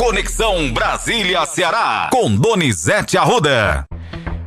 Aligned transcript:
Conexão 0.00 0.72
Brasília-Ceará, 0.72 2.08
com 2.10 2.34
Donizete 2.34 3.18
Arruda. 3.18 3.84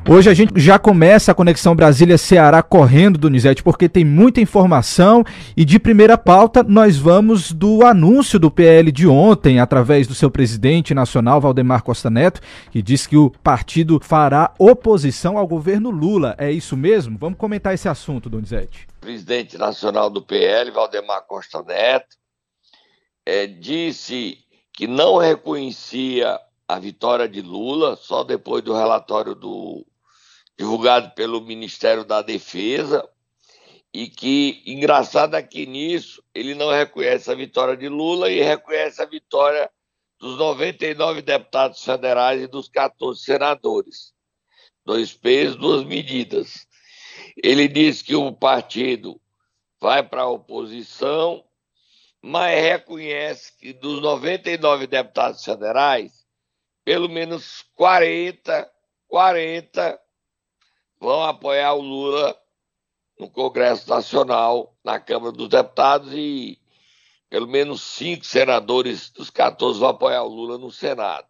Hoje 0.10 0.28
a 0.28 0.33
gente 0.33 0.60
já 0.60 0.79
começa 0.79 1.32
a 1.32 1.36
Conexão 1.36 1.76
Brasília-Ceará 1.76 2.64
correndo, 2.64 3.20
Donizete, 3.20 3.61
porque 3.61 3.87
tem 3.87 4.03
muita 4.03 4.42
informação 4.42 5.24
e 5.55 5.63
de 5.63 5.77
primeira 5.77 6.17
pauta 6.17 6.63
nós 6.63 6.97
vamos 6.97 7.51
do 7.51 7.85
anúncio 7.85 8.39
do 8.39 8.50
PL 8.50 8.91
de 8.91 9.07
ontem, 9.07 9.59
através 9.59 10.07
do 10.07 10.16
seu 10.16 10.31
presidente 10.31 10.91
nacional, 10.91 11.39
Valdemar 11.39 11.83
Costa 11.83 12.09
Neto, 12.09 12.41
que 12.71 12.81
diz 12.81 13.05
que 13.05 13.15
o 13.15 13.29
partido 13.43 13.99
fará 14.01 14.51
oposição 14.57 15.38
ao 15.38 15.45
governo 15.45 15.91
Lula. 15.91 16.33
É 16.39 16.51
isso 16.51 16.75
mesmo? 16.75 17.15
Vamos 17.15 17.38
comentar 17.38 17.75
esse 17.75 17.88
assunto, 17.88 18.27
Donizete. 18.27 18.88
Presidente 18.99 19.55
nacional 19.55 20.09
do 20.09 20.23
PL, 20.23 20.71
Valdemar 20.71 21.21
Costa 21.27 21.61
Neto, 21.61 22.17
é, 23.23 23.45
disse 23.45 24.43
que 24.73 24.87
não 24.87 25.17
reconhecia 25.17 26.39
a 26.67 26.79
vitória 26.79 27.29
de 27.29 27.41
Lula 27.41 27.95
só 27.95 28.23
depois 28.23 28.64
do 28.64 28.73
relatório 28.73 29.36
do 29.36 29.86
divulgado 30.57 31.11
pelo 31.11 31.41
Ministério 31.41 32.04
da 32.04 32.22
Defesa, 32.22 33.08
e 33.94 34.08
que, 34.08 34.64
engraçado 34.66 35.36
aqui 35.36 35.66
nisso, 35.67 36.23
ele 36.34 36.55
não 36.55 36.72
reconhece 36.72 37.31
a 37.31 37.36
vitória 37.36 37.78
de 37.78 37.88
Lula 37.88 38.31
e 38.31 38.41
reconhece 38.41 39.02
a 39.02 39.05
vitória 39.05 39.70
dos 40.20 40.38
99 40.38 41.22
deputados 41.22 41.84
federais 41.84 42.42
e 42.42 42.48
dos 42.48 42.67
14 42.70 43.22
senadores. 43.22 44.14
Dois 44.84 45.14
pesos, 45.14 45.55
duas 45.58 45.84
medidas. 45.84 46.67
Ele 47.42 47.67
diz 47.67 48.02
que 48.02 48.16
o 48.16 48.31
partido 48.31 49.22
vai 49.80 50.02
para 50.02 50.23
a 50.23 50.30
oposição, 50.30 51.44
mas 52.26 52.58
reconhece 52.62 53.52
que 53.58 53.73
dos 53.73 54.02
99 54.02 54.88
deputados 54.88 55.44
federais, 55.44 56.26
pelo 56.86 57.09
menos 57.09 57.66
40, 57.76 58.72
40 59.09 60.00
vão 61.02 61.22
apoiar 61.22 61.73
o 61.73 61.81
Lula 61.81 62.42
no 63.20 63.30
Congresso 63.30 63.89
Nacional, 63.89 64.73
na 64.81 65.02
Câmara 65.02 65.33
dos 65.33 65.50
Deputados, 65.50 66.14
e 66.14 66.58
pelo 67.30 67.45
menos 67.45 67.81
cinco 67.81 68.23
senadores 68.23 69.09
dos 69.09 69.30
14 69.30 69.81
vão 69.81 69.89
apoiar 69.89 70.23
o 70.23 70.33
Lula 70.33 70.58
no 70.58 70.72
Senado. 70.72 71.28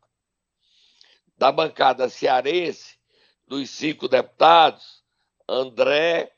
Da 1.36 1.52
bancada 1.52 2.08
cearense, 2.08 3.00
dos 3.48 3.68
cinco 3.72 4.08
deputados, 4.08 5.04
André, 5.50 6.32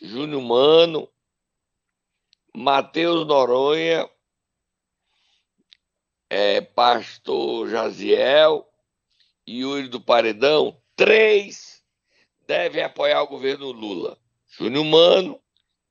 Júnior 0.00 0.42
Mano, 0.42 1.11
Matheus 2.54 3.26
Noronha, 3.26 4.08
é, 6.28 6.60
Pastor 6.60 7.68
Jaziel 7.70 8.68
e 9.46 9.60
Yuri 9.60 9.88
do 9.88 10.00
Paredão, 10.00 10.76
três 10.94 11.82
devem 12.46 12.82
apoiar 12.82 13.22
o 13.22 13.26
governo 13.26 13.72
Lula. 13.72 14.18
Júnior 14.46 14.84
Mano, 14.84 15.40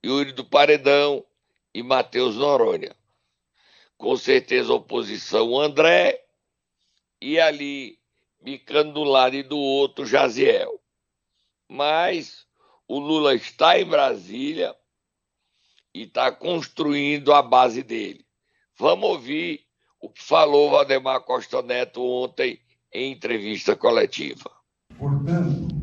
Yuri 0.05 0.33
do 0.33 0.45
Paredão 0.45 1.25
e 1.73 1.81
Matheus 1.81 2.35
Noronha. 2.35 2.95
Com 3.97 4.15
certeza 4.15 4.71
oposição 4.71 5.59
André 5.59 6.23
e 7.19 7.39
ali, 7.39 7.99
bicando 8.39 8.93
do 8.93 9.03
lado 9.03 9.35
e 9.35 9.41
do 9.41 9.57
outro, 9.57 10.05
Jaziel. 10.05 10.79
Mas 11.67 12.45
o 12.87 12.99
Lula 12.99 13.33
está 13.33 13.79
em 13.79 13.85
Brasília 13.85 14.75
e 15.93 16.03
está 16.03 16.31
construindo 16.31 17.33
a 17.33 17.41
base 17.41 17.83
dele. 17.83 18.25
Vamos 18.77 19.09
ouvir 19.09 19.61
o 19.99 20.09
que 20.09 20.23
falou 20.23 20.71
Valdemar 20.71 21.21
Costa 21.21 21.61
Neto 21.61 22.01
ontem 22.01 22.59
em 22.93 23.11
entrevista 23.11 23.75
coletiva. 23.75 24.51
Portanto, 24.97 25.81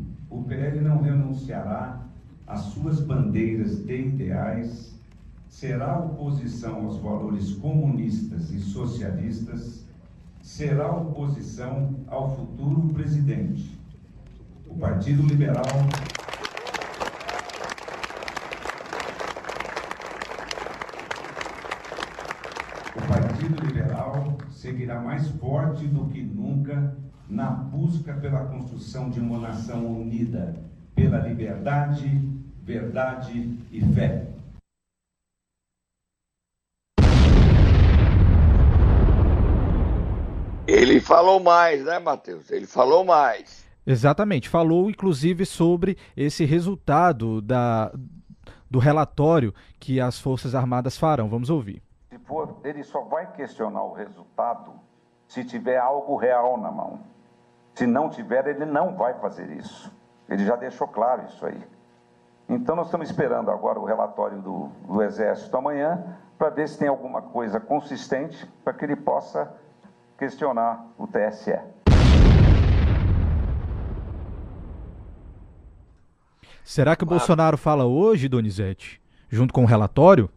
PL 0.49 0.81
não 0.81 1.03
renunciará 1.03 2.01
às 2.47 2.61
suas 2.61 2.99
bandeiras 2.99 3.85
de 3.85 3.95
ideais, 3.95 4.99
será 5.47 5.99
oposição 5.99 6.87
aos 6.87 6.97
valores 6.97 7.53
comunistas 7.53 8.49
e 8.49 8.59
socialistas, 8.59 9.85
será 10.41 10.91
oposição 10.91 12.03
ao 12.07 12.35
futuro 12.35 12.91
presidente. 12.95 13.77
O 14.65 14.75
Partido 14.75 15.21
Liberal 15.27 15.63
O 22.95 23.07
Partido 23.07 23.65
Liberal 23.65 24.37
seguirá 24.69 24.99
mais 25.01 25.27
forte 25.31 25.87
do 25.87 26.05
que 26.09 26.21
nunca 26.21 26.95
na 27.27 27.49
busca 27.49 28.13
pela 28.13 28.45
construção 28.45 29.09
de 29.09 29.19
uma 29.19 29.39
nação 29.39 29.99
unida 29.99 30.55
pela 30.95 31.17
liberdade, 31.27 32.07
verdade 32.61 33.57
e 33.71 33.81
fé. 33.93 34.27
Ele 40.67 40.99
falou 40.99 41.39
mais, 41.39 41.83
né, 41.83 41.97
Matheus? 41.97 42.51
Ele 42.51 42.67
falou 42.67 43.03
mais. 43.03 43.65
Exatamente, 43.87 44.47
falou 44.47 44.87
inclusive 44.87 45.47
sobre 45.47 45.97
esse 46.15 46.45
resultado 46.45 47.41
da, 47.41 47.91
do 48.69 48.77
relatório 48.77 49.51
que 49.79 49.99
as 49.99 50.19
Forças 50.19 50.53
Armadas 50.53 50.95
farão. 50.95 51.27
Vamos 51.27 51.49
ouvir. 51.49 51.81
For, 52.29 52.57
ele 52.63 52.83
só 52.83 53.01
vai 53.01 53.25
questionar 53.31 53.81
o 53.81 53.91
resultado 53.91 54.71
se 55.27 55.43
tiver 55.43 55.77
algo 55.77 56.15
real 56.15 56.57
na 56.57 56.69
mão. 56.71 56.99
Se 57.73 57.87
não 57.87 58.07
tiver, 58.07 58.45
ele 58.45 58.65
não 58.65 58.95
vai 58.95 59.15
fazer 59.15 59.49
isso. 59.49 59.91
Ele 60.29 60.45
já 60.45 60.55
deixou 60.55 60.87
claro 60.87 61.25
isso 61.25 61.43
aí. 61.43 61.59
Então, 62.47 62.75
nós 62.75 62.85
estamos 62.85 63.09
esperando 63.09 63.49
agora 63.49 63.79
o 63.79 63.83
relatório 63.83 64.39
do, 64.43 64.67
do 64.87 65.01
Exército 65.01 65.57
amanhã 65.57 66.19
para 66.37 66.51
ver 66.51 66.69
se 66.69 66.77
tem 66.77 66.87
alguma 66.87 67.19
coisa 67.19 67.59
consistente 67.59 68.45
para 68.63 68.73
que 68.73 68.85
ele 68.85 68.95
possa 68.95 69.51
questionar 70.15 70.85
o 70.99 71.07
TSE. 71.07 71.59
Será 76.63 76.95
que 76.95 77.03
o. 77.03 77.07
Bolsonaro 77.07 77.57
fala 77.57 77.85
hoje, 77.85 78.29
Donizete, 78.29 79.01
junto 79.31 79.51
com 79.51 79.63
o 79.63 79.67
relatório? 79.67 80.29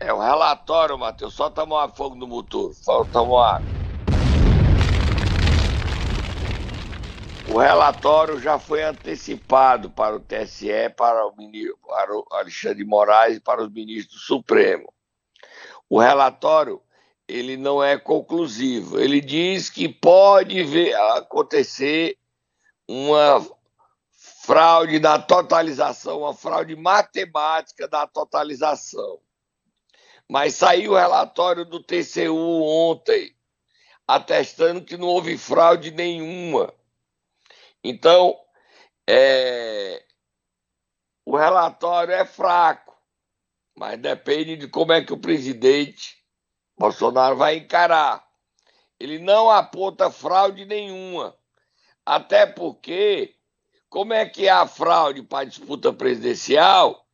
É 0.00 0.12
o 0.12 0.18
relatório, 0.18 0.98
Matheus. 0.98 1.34
Só 1.34 1.50
tomar 1.50 1.90
fogo 1.90 2.16
no 2.16 2.26
motor. 2.26 2.72
Só 2.74 3.04
tomar 3.04 3.62
O 7.52 7.58
relatório 7.58 8.40
já 8.40 8.60
foi 8.60 8.82
antecipado 8.82 9.90
para 9.90 10.14
o 10.14 10.20
TSE, 10.20 10.88
para 10.96 11.26
o, 11.26 11.36
ministro, 11.36 11.76
para 11.84 12.16
o 12.16 12.24
Alexandre 12.30 12.78
de 12.78 12.84
Moraes 12.84 13.36
e 13.38 13.40
para 13.40 13.62
os 13.62 13.68
ministros 13.72 14.14
do 14.14 14.20
Supremo. 14.20 14.92
O 15.88 15.98
relatório 15.98 16.80
ele 17.26 17.56
não 17.56 17.82
é 17.82 17.98
conclusivo. 17.98 19.00
Ele 19.00 19.20
diz 19.20 19.68
que 19.68 19.88
pode 19.88 20.62
ver, 20.62 20.94
acontecer 20.94 22.16
uma 22.88 23.44
fraude 24.44 25.00
da 25.00 25.18
totalização, 25.18 26.20
uma 26.20 26.34
fraude 26.34 26.76
matemática 26.76 27.88
da 27.88 28.06
totalização. 28.06 29.18
Mas 30.30 30.54
saiu 30.54 30.92
o 30.92 30.96
relatório 30.96 31.64
do 31.64 31.82
TCU 31.82 32.62
ontem, 32.62 33.34
atestando 34.06 34.84
que 34.84 34.96
não 34.96 35.08
houve 35.08 35.36
fraude 35.36 35.90
nenhuma. 35.90 36.72
Então, 37.82 38.38
é, 39.08 40.04
o 41.26 41.36
relatório 41.36 42.14
é 42.14 42.24
fraco, 42.24 42.96
mas 43.76 43.98
depende 43.98 44.56
de 44.56 44.68
como 44.68 44.92
é 44.92 45.02
que 45.02 45.12
o 45.12 45.18
presidente 45.18 46.16
Bolsonaro 46.78 47.34
vai 47.34 47.56
encarar. 47.56 48.24
Ele 49.00 49.18
não 49.18 49.50
aponta 49.50 50.12
fraude 50.12 50.64
nenhuma, 50.64 51.36
até 52.06 52.46
porque 52.46 53.34
como 53.88 54.12
é 54.12 54.28
que 54.28 54.48
a 54.48 54.64
fraude 54.64 55.24
para 55.24 55.46
disputa 55.48 55.92
presidencial 55.92 57.04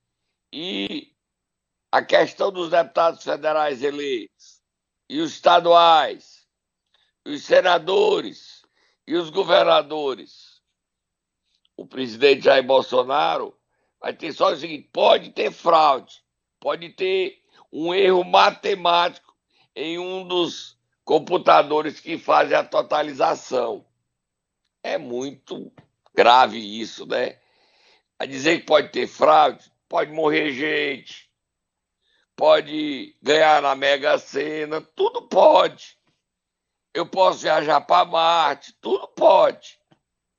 e 0.53 1.16
a 1.97 2.05
questão 2.05 2.53
dos 2.53 2.71
deputados 2.71 3.23
federais 3.23 3.83
eleitos 3.83 4.61
e 5.09 5.21
os 5.21 5.33
estaduais, 5.33 6.47
os 7.25 7.43
senadores 7.45 8.63
e 9.07 9.15
os 9.15 9.31
governadores 9.31 10.57
o 11.77 11.87
presidente 11.87 12.45
Jair 12.45 12.65
Bolsonaro 12.65 13.57
vai 14.01 14.13
ter 14.13 14.33
só 14.33 14.53
o 14.53 14.57
seguinte: 14.57 14.89
pode 14.93 15.31
ter 15.31 15.51
fraude, 15.53 16.23
pode 16.59 16.89
ter 16.91 17.43
um 17.73 17.95
erro 17.95 18.25
matemático 18.25 19.37
em 19.75 19.99
um 19.99 20.27
dos 20.27 20.79
computadores 21.05 22.01
que 22.01 22.17
fazem 22.17 22.57
a 22.57 22.65
totalização. 22.65 23.87
É 24.83 24.97
muito 24.97 25.71
grave 26.15 26.59
isso, 26.59 27.07
né? 27.07 27.39
A 28.19 28.25
dizer 28.25 28.61
que 28.61 28.67
pode 28.67 28.89
ter 28.89 29.07
fraude, 29.07 29.71
pode 29.89 30.11
morrer 30.13 30.53
gente, 30.53 31.26
pode 32.37 33.17
ganhar 33.23 33.63
na 33.63 33.75
Mega 33.75 34.19
Sena, 34.19 34.81
tudo 34.81 35.23
pode. 35.23 35.99
eu 36.95 37.07
posso 37.07 37.41
viajar 37.41 37.81
para 37.81 38.05
Marte, 38.05 38.73
tudo 38.81 39.09
pode. 39.09 39.79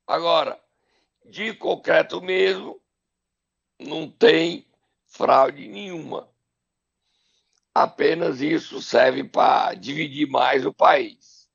Agora, 0.05 0.59
de 1.25 1.53
concreto 1.53 2.21
mesmo, 2.21 2.81
não 3.79 4.09
tem 4.09 4.65
fraude 5.05 5.67
nenhuma. 5.67 6.29
Apenas 7.73 8.41
isso 8.41 8.81
serve 8.81 9.23
para 9.23 9.75
dividir 9.75 10.27
mais 10.27 10.65
o 10.65 10.73
país. 10.73 11.47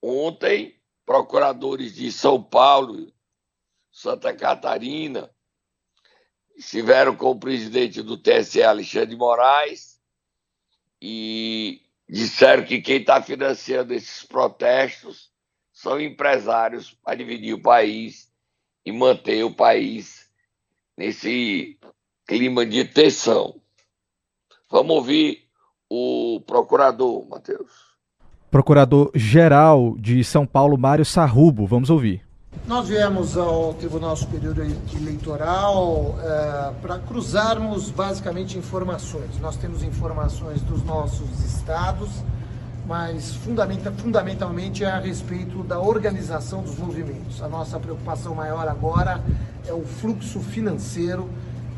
Ontem, 0.00 0.80
procuradores 1.04 1.94
de 1.94 2.10
São 2.12 2.42
Paulo, 2.42 3.12
Santa 3.90 4.34
Catarina, 4.34 5.34
estiveram 6.58 7.14
com 7.14 7.30
o 7.30 7.38
presidente 7.38 8.02
do 8.02 8.18
TSE, 8.18 8.62
Alexandre 8.62 9.14
Moraes, 9.14 10.00
e 11.00 11.80
disseram 12.08 12.64
que 12.64 12.80
quem 12.80 12.96
está 12.96 13.22
financiando 13.22 13.94
esses 13.94 14.24
protestos 14.24 15.30
são 15.72 16.00
empresários 16.00 16.92
para 17.04 17.14
dividir 17.14 17.54
o 17.54 17.62
país 17.62 18.28
e 18.84 18.90
manter 18.90 19.44
o 19.44 19.54
país 19.54 20.28
nesse 20.96 21.78
clima 22.26 22.66
de 22.66 22.84
tensão. 22.84 23.60
Vamos 24.68 24.96
ouvir 24.96 25.44
o 25.88 26.42
procurador, 26.44 27.24
Matheus. 27.28 27.96
Procurador-Geral 28.50 29.96
de 29.96 30.24
São 30.24 30.44
Paulo, 30.44 30.76
Mário 30.76 31.04
Sarrubo. 31.04 31.66
Vamos 31.66 31.88
ouvir. 31.88 32.27
Nós 32.66 32.88
viemos 32.88 33.36
ao 33.36 33.72
Tribunal 33.74 34.14
Superior 34.16 34.56
Eleitoral 34.94 36.18
é, 36.22 36.72
para 36.82 36.98
cruzarmos 36.98 37.90
basicamente 37.90 38.58
informações. 38.58 39.38
Nós 39.40 39.56
temos 39.56 39.82
informações 39.82 40.60
dos 40.62 40.82
nossos 40.84 41.44
estados, 41.44 42.10
mas 42.86 43.34
fundamenta, 43.36 43.90
fundamentalmente 43.92 44.84
é 44.84 44.90
a 44.90 44.98
respeito 44.98 45.62
da 45.62 45.80
organização 45.80 46.62
dos 46.62 46.76
movimentos. 46.78 47.42
A 47.42 47.48
nossa 47.48 47.78
preocupação 47.78 48.34
maior 48.34 48.68
agora 48.68 49.22
é 49.66 49.72
o 49.72 49.82
fluxo 49.84 50.40
financeiro 50.40 51.28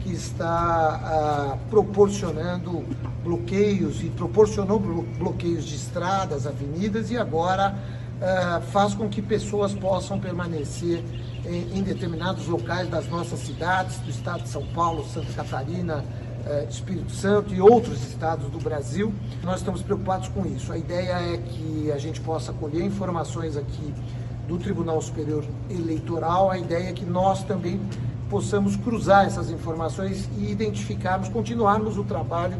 que 0.00 0.12
está 0.12 0.40
ah, 0.42 1.58
proporcionando 1.68 2.84
bloqueios 3.22 4.02
e 4.02 4.06
proporcionou 4.06 4.80
bloqueios 4.80 5.64
de 5.64 5.76
estradas, 5.76 6.46
avenidas 6.46 7.10
e 7.10 7.18
agora 7.18 7.76
ah, 8.22 8.60
faz 8.70 8.94
com 8.94 9.08
que 9.08 9.22
pessoas 9.22 9.72
possam 9.72 10.20
permanecer 10.20 11.02
em, 11.44 11.78
em, 11.78 11.82
determinados 11.82 12.46
locais 12.46 12.88
das 12.88 13.08
nossas 13.08 13.40
cidades, 13.40 13.96
do 13.98 14.10
estado 14.10 14.42
de 14.42 14.48
São 14.50 14.64
Paulo, 14.66 15.04
Santa 15.06 15.32
Catarina, 15.32 16.04
eh, 16.46 16.66
Espírito 16.68 17.12
Santo 17.12 17.54
e 17.54 17.60
outros 17.60 18.02
estados 18.06 18.50
do 18.50 18.58
Brasil. 18.58 19.12
Nós 19.42 19.60
estamos 19.60 19.82
preocupados 19.82 20.28
com 20.28 20.44
isso. 20.46 20.72
A 20.72 20.78
ideia 20.78 21.12
é 21.12 21.38
que 21.38 21.90
a 21.92 21.98
gente 21.98 22.20
possa 22.20 22.52
colher 22.52 22.84
informações 22.84 23.56
aqui 23.56 23.94
do 24.46 24.58
Tribunal 24.58 25.00
Superior 25.00 25.44
Eleitoral. 25.70 26.50
A 26.50 26.58
ideia 26.58 26.90
é 26.90 26.92
que 26.92 27.04
nós 27.04 27.42
também 27.44 27.80
possamos 28.28 28.76
cruzar 28.76 29.26
essas 29.26 29.50
informações 29.50 30.28
e 30.38 30.50
identificarmos, 30.50 31.28
continuarmos 31.28 31.98
o 31.98 32.04
trabalho 32.04 32.56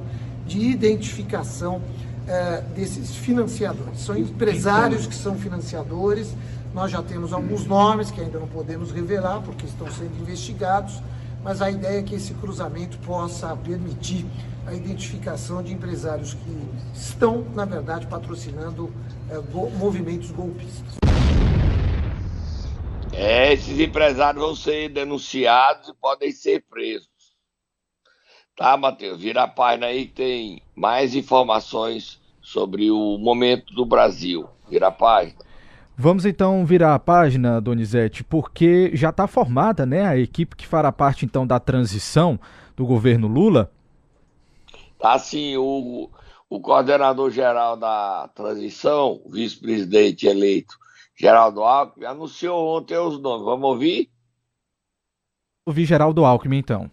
de 0.47 0.59
identificação 0.59 1.81
é, 2.27 2.61
desses 2.75 3.15
financiadores. 3.15 4.01
São 4.01 4.17
empresários 4.17 5.07
que 5.07 5.15
são 5.15 5.37
financiadores. 5.37 6.35
Nós 6.73 6.91
já 6.91 7.03
temos 7.03 7.33
alguns 7.33 7.67
nomes 7.67 8.11
que 8.11 8.21
ainda 8.21 8.39
não 8.39 8.47
podemos 8.47 8.93
revelar 8.93 9.41
porque 9.43 9.67
estão 9.67 9.91
sendo 9.91 10.21
investigados, 10.21 11.03
mas 11.43 11.61
a 11.61 11.71
ideia 11.71 11.99
é 11.99 12.03
que 12.03 12.15
esse 12.15 12.33
cruzamento 12.35 12.99
possa 12.99 13.57
permitir 13.57 14.25
a 14.67 14.75
identificação 14.75 15.63
de 15.63 15.73
empresários 15.73 16.35
que 16.35 16.71
estão, 16.95 17.45
na 17.55 17.65
verdade, 17.65 18.07
patrocinando 18.07 18.93
é, 19.29 19.35
go 19.51 19.71
movimentos 19.71 20.31
golpistas. 20.31 20.95
É, 23.13 23.53
esses 23.53 23.79
empresários 23.81 24.43
vão 24.43 24.55
ser 24.55 24.89
denunciados 24.91 25.89
e 25.89 25.95
podem 25.95 26.31
ser 26.31 26.65
presos. 26.71 27.10
Tá, 28.61 28.77
Matheus? 28.77 29.19
Vira 29.19 29.45
a 29.45 29.49
página 29.49 29.87
aí 29.87 30.05
que 30.05 30.13
tem 30.13 30.63
mais 30.77 31.15
informações 31.15 32.21
sobre 32.43 32.91
o 32.91 33.17
momento 33.17 33.73
do 33.73 33.87
Brasil. 33.87 34.47
Vira 34.69 34.89
a 34.89 34.93
página. 34.93 35.39
Vamos 35.97 36.27
então 36.27 36.67
virar 36.67 36.95
a 36.95 36.99
página, 36.99 37.59
Donizete, 37.59 38.23
porque 38.23 38.91
já 38.93 39.09
está 39.09 39.27
formada 39.27 39.87
né, 39.87 40.07
a 40.07 40.19
equipe 40.19 40.55
que 40.55 40.67
fará 40.67 40.93
parte 40.93 41.25
então 41.25 41.47
da 41.47 41.59
transição 41.59 42.39
do 42.77 42.85
governo 42.85 43.29
Lula. 43.29 43.73
Tá 44.99 45.19
sim, 45.19 45.57
o, 45.57 46.11
o 46.51 46.61
coordenador 46.61 47.31
geral 47.31 47.79
da 47.79 48.29
transição, 48.35 49.23
vice-presidente 49.27 50.27
eleito 50.27 50.77
Geraldo 51.19 51.63
Alckmin, 51.63 52.05
anunciou 52.05 52.77
ontem 52.77 52.99
os 52.99 53.19
nomes. 53.19 53.47
Vamos 53.47 53.71
ouvir? 53.71 54.11
Ouvir 55.65 55.87
Geraldo 55.87 56.27
Alckmin 56.27 56.59
então 56.59 56.91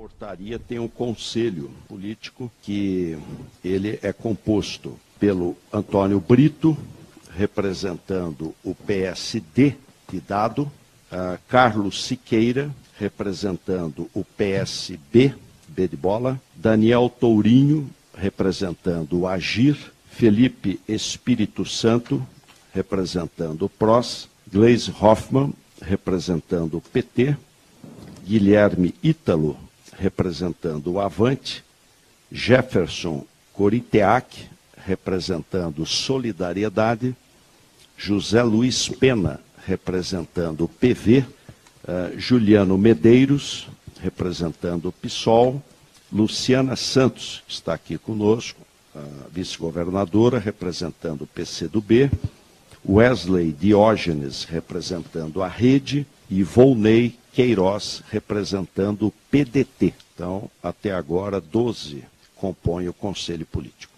portaria 0.00 0.58
tem 0.58 0.78
um 0.78 0.88
conselho 0.88 1.70
político 1.86 2.50
que 2.62 3.18
ele 3.62 3.98
é 4.02 4.14
composto 4.14 4.98
pelo 5.18 5.54
Antônio 5.70 6.18
Brito, 6.18 6.74
representando 7.36 8.54
o 8.64 8.74
PSD 8.74 9.74
de 10.10 10.20
dado, 10.20 10.62
uh, 10.62 11.38
Carlos 11.46 12.02
Siqueira, 12.02 12.74
representando 12.98 14.08
o 14.14 14.24
PSB, 14.24 15.34
B 15.68 15.86
de 15.86 15.96
bola, 15.98 16.40
Daniel 16.56 17.10
Tourinho, 17.10 17.90
representando 18.16 19.18
o 19.18 19.28
Agir, 19.28 19.76
Felipe 20.10 20.80
Espírito 20.88 21.66
Santo, 21.66 22.26
representando 22.72 23.66
o 23.66 23.68
PROS, 23.68 24.30
Gleise 24.50 24.90
Hoffmann, 24.98 25.52
representando 25.82 26.78
o 26.78 26.80
PT, 26.80 27.36
Guilherme 28.24 28.94
Ítalo, 29.02 29.58
representando 30.00 30.92
o 30.92 31.00
Avante, 31.00 31.62
Jefferson 32.32 33.26
Coriteac, 33.52 34.48
representando 34.86 35.84
Solidariedade, 35.84 37.14
José 37.98 38.42
Luiz 38.42 38.88
Pena, 38.88 39.40
representando 39.66 40.64
o 40.64 40.68
PV, 40.68 41.18
uh, 41.18 41.24
eh, 41.86 42.14
Juliano 42.16 42.78
Medeiros, 42.78 43.68
representando 44.00 44.88
o 44.88 44.92
PSOL, 44.92 45.62
Luciana 46.10 46.76
Santos, 46.76 47.42
que 47.46 47.52
está 47.52 47.74
aqui 47.74 47.98
conosco, 47.98 48.58
vice-governadora, 49.30 50.38
representando 50.38 51.22
o 51.22 51.26
PCdoB, 51.26 52.10
Wesley 52.84 53.52
Diógenes, 53.52 54.44
representando 54.44 55.42
a 55.42 55.48
Rede, 55.48 56.06
e 56.28 56.42
Volney 56.42 57.19
Queiroz 57.32 58.02
representando 58.10 59.08
o 59.08 59.14
PDT. 59.30 59.94
Então, 60.14 60.50
até 60.62 60.92
agora, 60.92 61.40
12 61.40 62.04
compõem 62.36 62.88
o 62.88 62.92
Conselho 62.92 63.46
Político. 63.46 63.92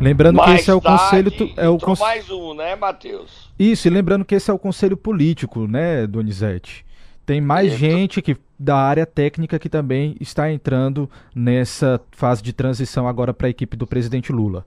Lembrando 0.00 0.36
mais 0.36 0.50
que 0.50 0.60
esse 0.62 0.70
é 0.70 0.74
o 0.74 0.80
tarde, 0.80 1.30
conselho. 1.30 1.54
É 1.56 1.68
o 1.68 1.78
cons... 1.78 2.00
mais 2.00 2.28
um, 2.28 2.54
né, 2.54 2.74
Matheus? 2.74 3.48
Isso, 3.58 3.86
e 3.86 3.90
lembrando 3.90 4.24
que 4.24 4.34
esse 4.34 4.50
é 4.50 4.54
o 4.54 4.58
conselho 4.58 4.96
político, 4.96 5.66
né, 5.68 6.06
Donizete? 6.06 6.84
Tem 7.24 7.40
mais 7.40 7.72
gente 7.78 8.20
que 8.20 8.36
da 8.58 8.76
área 8.76 9.06
técnica 9.06 9.58
que 9.58 9.68
também 9.68 10.16
está 10.20 10.50
entrando 10.50 11.08
nessa 11.34 12.00
fase 12.10 12.42
de 12.42 12.52
transição 12.52 13.06
agora 13.06 13.32
para 13.32 13.46
a 13.46 13.50
equipe 13.50 13.76
do 13.76 13.86
presidente 13.86 14.32
Lula. 14.32 14.66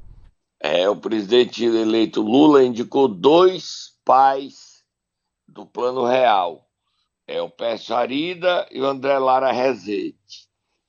É, 0.62 0.90
o 0.90 0.96
presidente 0.96 1.66
eleito 1.66 2.22
Lula 2.22 2.64
indicou 2.64 3.08
dois 3.08 3.92
pais 4.06 4.84
do 5.48 5.66
Plano 5.66 6.06
Real 6.06 6.65
é 7.28 7.42
o 7.42 7.50
Pércio 7.50 7.96
Arida 7.96 8.68
e 8.72 8.80
o 8.80 8.86
André 8.86 9.18
Lara 9.18 9.52
Rezende. 9.52 10.16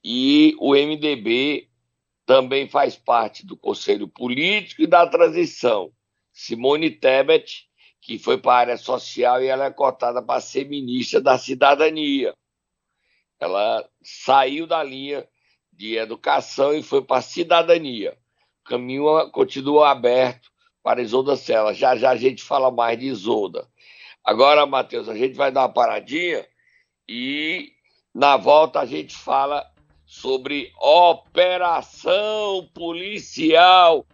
E 0.05 0.55
o 0.59 0.75
MDB 0.75 1.69
também 2.25 2.69
faz 2.69 2.97
parte 2.97 3.47
do 3.47 3.57
Conselho 3.57 4.09
Político 4.09 4.83
e 4.83 4.87
da 4.87 5.07
Transição. 5.07 5.93
Simone 6.33 6.91
Tebet, 6.91 7.67
que 8.01 8.19
foi 8.19 8.39
para 8.39 8.53
a 8.53 8.59
área 8.59 8.77
social 8.77 9.43
e 9.43 9.47
ela 9.47 9.65
é 9.65 9.71
cotada 9.71 10.23
para 10.23 10.41
ser 10.41 10.69
ministra 10.69 11.21
da 11.21 11.39
Cidadania. 11.39 12.35
Ela 13.41 13.89
saiu 14.03 14.67
da 14.67 14.83
linha 14.83 15.27
de 15.73 15.97
educação 15.97 16.75
e 16.75 16.83
foi 16.83 17.03
para 17.03 17.19
a 17.19 17.23
cidadania. 17.23 18.17
O 18.65 18.69
caminho 18.69 19.31
continua 19.31 19.91
aberto 19.91 20.51
para 20.83 21.03
Isolda 21.03 21.37
Sela. 21.37 21.75
Já 21.75 21.97
já 21.97 22.11
a 22.11 22.17
gente 22.17 22.43
fala 22.43 22.71
mais 22.71 22.99
de 22.99 23.07
Isolda. 23.07 23.69
Agora, 24.27 24.67
Matheus, 24.67 25.09
a 25.09 25.15
gente 25.15 25.37
vai 25.37 25.53
dar 25.53 25.61
uma 25.61 25.69
paradinha 25.69 26.45
e 27.09 27.69
na 28.13 28.37
volta 28.37 28.81
a 28.81 28.85
gente 28.85 29.15
fala 29.15 29.65
sobre 30.05 30.73
operação 30.81 32.69
policial 32.75 34.05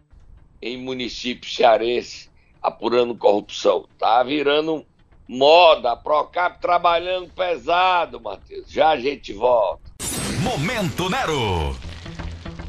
em 0.61 0.77
município 0.77 1.49
cearense 1.49 2.29
apurando 2.61 3.15
corrupção. 3.15 3.87
Tá 3.97 4.21
virando 4.21 4.85
moda, 5.27 5.93
a 5.93 5.95
Procap 5.95 6.61
trabalhando 6.61 7.31
pesado, 7.33 8.21
Matheus. 8.21 8.71
Já 8.71 8.89
a 8.89 8.99
gente 8.99 9.33
volta. 9.33 9.81
Momento 10.43 11.09
Nero. 11.09 11.75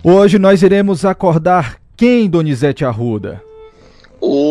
Hoje 0.02 0.38
nós 0.38 0.62
iremos 0.62 1.04
acordar 1.04 1.78
Quem, 1.94 2.26
Donizete 2.26 2.86
Arruda? 2.86 3.44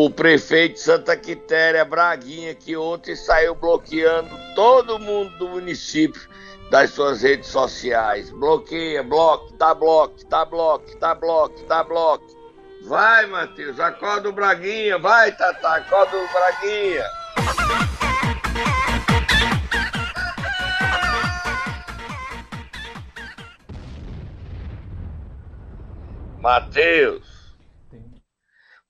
O 0.03 0.09
prefeito 0.09 0.81
Santa 0.81 1.15
Quitéria, 1.15 1.85
Braguinha, 1.85 2.53
que 2.53 2.75
ontem 2.75 3.15
saiu 3.15 3.55
bloqueando 3.55 4.37
todo 4.53 4.99
mundo 4.99 5.33
do 5.37 5.47
município 5.47 6.21
das 6.69 6.89
suas 6.89 7.21
redes 7.21 7.47
sociais. 7.47 8.29
Bloqueia, 8.29 9.01
bloque, 9.01 9.53
tá 9.53 9.73
bloque, 9.73 10.25
tá 10.25 10.43
bloque, 10.43 10.97
tá 10.97 11.15
bloque, 11.15 11.63
tá 11.63 11.85
bloque. 11.85 12.35
Vai, 12.83 13.27
Matheus, 13.27 13.79
acorda 13.79 14.27
o 14.27 14.33
Braguinha, 14.33 14.99
vai, 14.99 15.31
Tata, 15.31 15.69
acorda 15.69 16.17
o 16.17 16.27
Braguinha. 16.33 17.05
Matheus, 26.41 27.32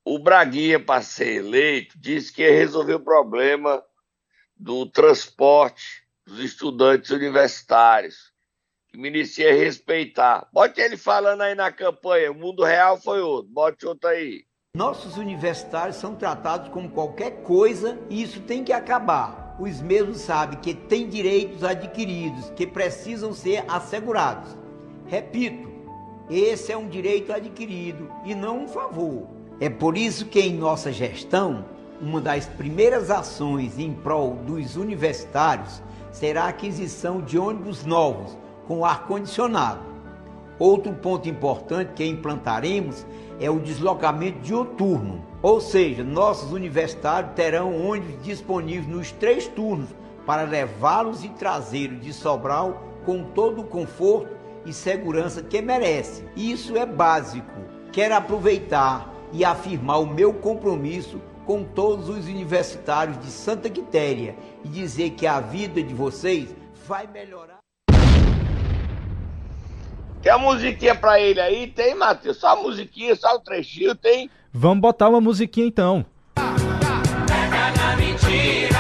o 0.06 0.20
Braguinha, 0.20 0.80
para 0.80 1.02
ser 1.02 1.36
eleito, 1.38 1.98
disse 1.98 2.32
que 2.32 2.42
ia 2.42 2.52
resolver 2.52 2.96
o 2.96 3.00
problema 3.00 3.84
do 4.56 4.86
transporte 4.86 6.04
dos 6.26 6.40
estudantes 6.40 7.10
universitários. 7.10 8.34
Que 8.90 8.98
o 8.98 9.02
ministro 9.02 9.44
ia 9.44 9.54
respeitar. 9.54 10.48
Bote 10.52 10.82
ele 10.82 10.98
falando 10.98 11.42
aí 11.42 11.56
na 11.56 11.72
campanha, 11.72 12.32
o 12.32 12.36
mundo 12.36 12.64
real 12.64 13.00
foi 13.00 13.22
outro. 13.22 13.52
Bote 13.52 13.86
outro 13.86 14.10
aí. 14.10 14.46
Nossos 14.76 15.18
universitários 15.18 15.98
são 15.98 16.16
tratados 16.16 16.70
como 16.70 16.90
qualquer 16.90 17.44
coisa 17.44 18.00
e 18.10 18.22
isso 18.22 18.42
tem 18.42 18.64
que 18.64 18.74
acabar. 18.74 19.56
Os 19.60 19.82
mesmos 19.82 20.18
sabem 20.18 20.60
que 20.60 20.74
têm 20.74 21.08
direitos 21.08 21.64
adquiridos 21.64 22.50
que 22.52 22.66
precisam 22.66 23.34
ser 23.34 23.64
assegurados. 23.68 24.58
Repito, 25.06 25.72
esse 26.30 26.72
é 26.72 26.78
um 26.78 26.90
direito 26.90 27.32
adquirido 27.32 28.12
e 28.26 28.34
não 28.34 28.64
um 28.64 28.68
favor. 28.68 29.43
É 29.60 29.70
por 29.70 29.98
isso 29.98 30.26
que 30.26 30.40
em 30.40 30.56
nossa 30.56 30.92
gestão, 30.92 31.66
uma 32.02 32.20
das 32.20 32.46
primeiras 32.46 33.10
ações 33.10 33.78
em 33.80 33.94
prol 33.94 34.36
dos 34.46 34.76
universitários 34.76 35.82
será 36.12 36.46
a 36.46 36.50
aquisição 36.50 37.22
de 37.22 37.38
ônibus 37.38 37.86
novos 37.86 38.38
com 38.68 38.84
ar-condicionado. 38.84 39.80
Outro 40.60 40.94
ponto 40.94 41.30
importante 41.30 41.94
que 41.94 42.06
implantaremos 42.06 43.06
é 43.40 43.50
o 43.50 43.60
deslocamento 43.60 44.40
dioturno, 44.40 45.24
ou 45.42 45.60
seja, 45.60 46.04
nossos 46.04 46.52
universitários 46.52 47.34
terão 47.34 47.88
ônibus 47.88 48.24
disponíveis 48.24 48.88
nos 48.88 49.12
três 49.12 49.48
turnos 49.48 49.90
para 50.26 50.44
levá-los 50.44 51.24
e 51.24 51.30
trazê-los 51.30 52.02
de 52.02 52.14
Sobral 52.14 52.82
com 53.06 53.24
todo 53.24 53.62
o 53.62 53.66
conforto 53.66 54.34
e 54.66 54.72
segurança 54.72 55.42
que 55.42 55.62
merece. 55.62 56.24
Isso 56.36 56.78
é 56.78 56.86
básico. 56.86 57.52
Quero 57.92 58.16
aproveitar 58.16 59.13
e 59.34 59.44
afirmar 59.44 60.00
o 60.00 60.06
meu 60.06 60.34
compromisso 60.34 61.20
com 61.46 61.64
todos 61.64 62.08
os 62.08 62.28
universitários 62.28 63.20
de 63.20 63.28
Santa 63.28 63.70
Quitéria 63.70 64.36
e 64.64 64.68
dizer 64.70 65.10
que 65.10 65.28
a 65.28 65.40
vida 65.40 65.84
de 65.84 65.94
vocês 65.94 66.56
vai 66.88 67.08
melhorar. 67.08 67.58
Tem 70.22 70.32
a 70.32 70.38
musiquinha 70.38 70.96
pra 70.96 71.20
ele 71.20 71.42
aí? 71.42 71.68
Tem, 71.68 71.96
Matheus? 71.96 72.38
Só 72.38 72.50
a 72.50 72.56
musiquinha, 72.56 73.14
só 73.16 73.36
o 73.36 73.40
trechinho, 73.40 73.94
tem? 73.94 74.30
Vamos 74.54 74.80
botar 74.82 75.10
uma 75.10 75.20
musiquinha 75.20 75.68
então. 75.68 76.06
Pega 76.36 77.72
na 77.78 77.96
mentira. 77.98 78.80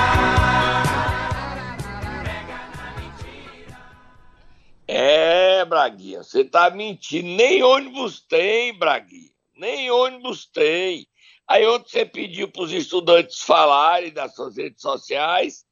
É, 4.88 5.65
Braguinha, 5.65 6.24
você 6.24 6.45
tá 6.45 6.69
mentindo. 6.69 7.27
Nem 7.27 7.62
ônibus 7.63 8.22
tem, 8.22 8.77
Braguinha. 8.77 9.33
Nem 9.55 9.91
ônibus 9.91 10.45
tem. 10.45 11.07
Aí 11.48 11.67
ontem 11.67 11.89
você 11.89 12.05
pediu 12.05 12.50
para 12.50 12.63
os 12.63 12.72
estudantes 12.72 13.41
falarem 13.41 14.12
das 14.12 14.33
suas 14.36 14.57
redes 14.57 14.81
sociais 14.81 15.65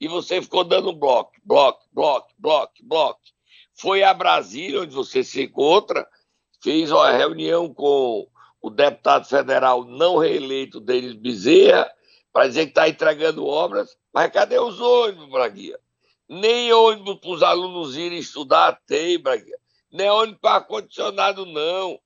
e 0.00 0.08
você 0.08 0.40
ficou 0.40 0.64
dando 0.64 0.92
bloco, 0.92 1.32
bloco, 1.44 1.84
bloco, 1.92 2.28
bloco, 2.38 2.72
bloco. 2.82 3.20
Foi 3.74 4.02
a 4.02 4.12
Brasília, 4.12 4.80
onde 4.82 4.94
você 4.94 5.22
se 5.22 5.42
encontra, 5.42 6.06
fez 6.62 6.90
uma 6.90 7.10
reunião 7.10 7.72
com 7.72 8.28
o 8.60 8.70
deputado 8.70 9.26
federal 9.26 9.84
não 9.84 10.18
reeleito 10.18 10.80
Denis 10.80 11.14
Bezerra, 11.14 11.90
para 12.32 12.48
dizer 12.48 12.64
que 12.64 12.70
está 12.70 12.88
entregando 12.88 13.46
obras, 13.46 13.96
mas 14.12 14.30
cadê 14.32 14.58
os 14.58 14.80
ônibus, 14.80 15.28
Braguinha? 15.28 15.78
Nem 16.28 16.72
ônibus 16.72 17.16
para 17.20 17.30
os 17.30 17.42
alunos 17.42 17.96
irem 17.96 18.18
estudar 18.18 18.80
tem, 18.86 19.18
Braga. 19.18 19.58
Nem 19.90 20.10
ônibus 20.10 20.40
para 20.40 20.56
ar-condicionado, 20.56 21.46
não. 21.46 21.98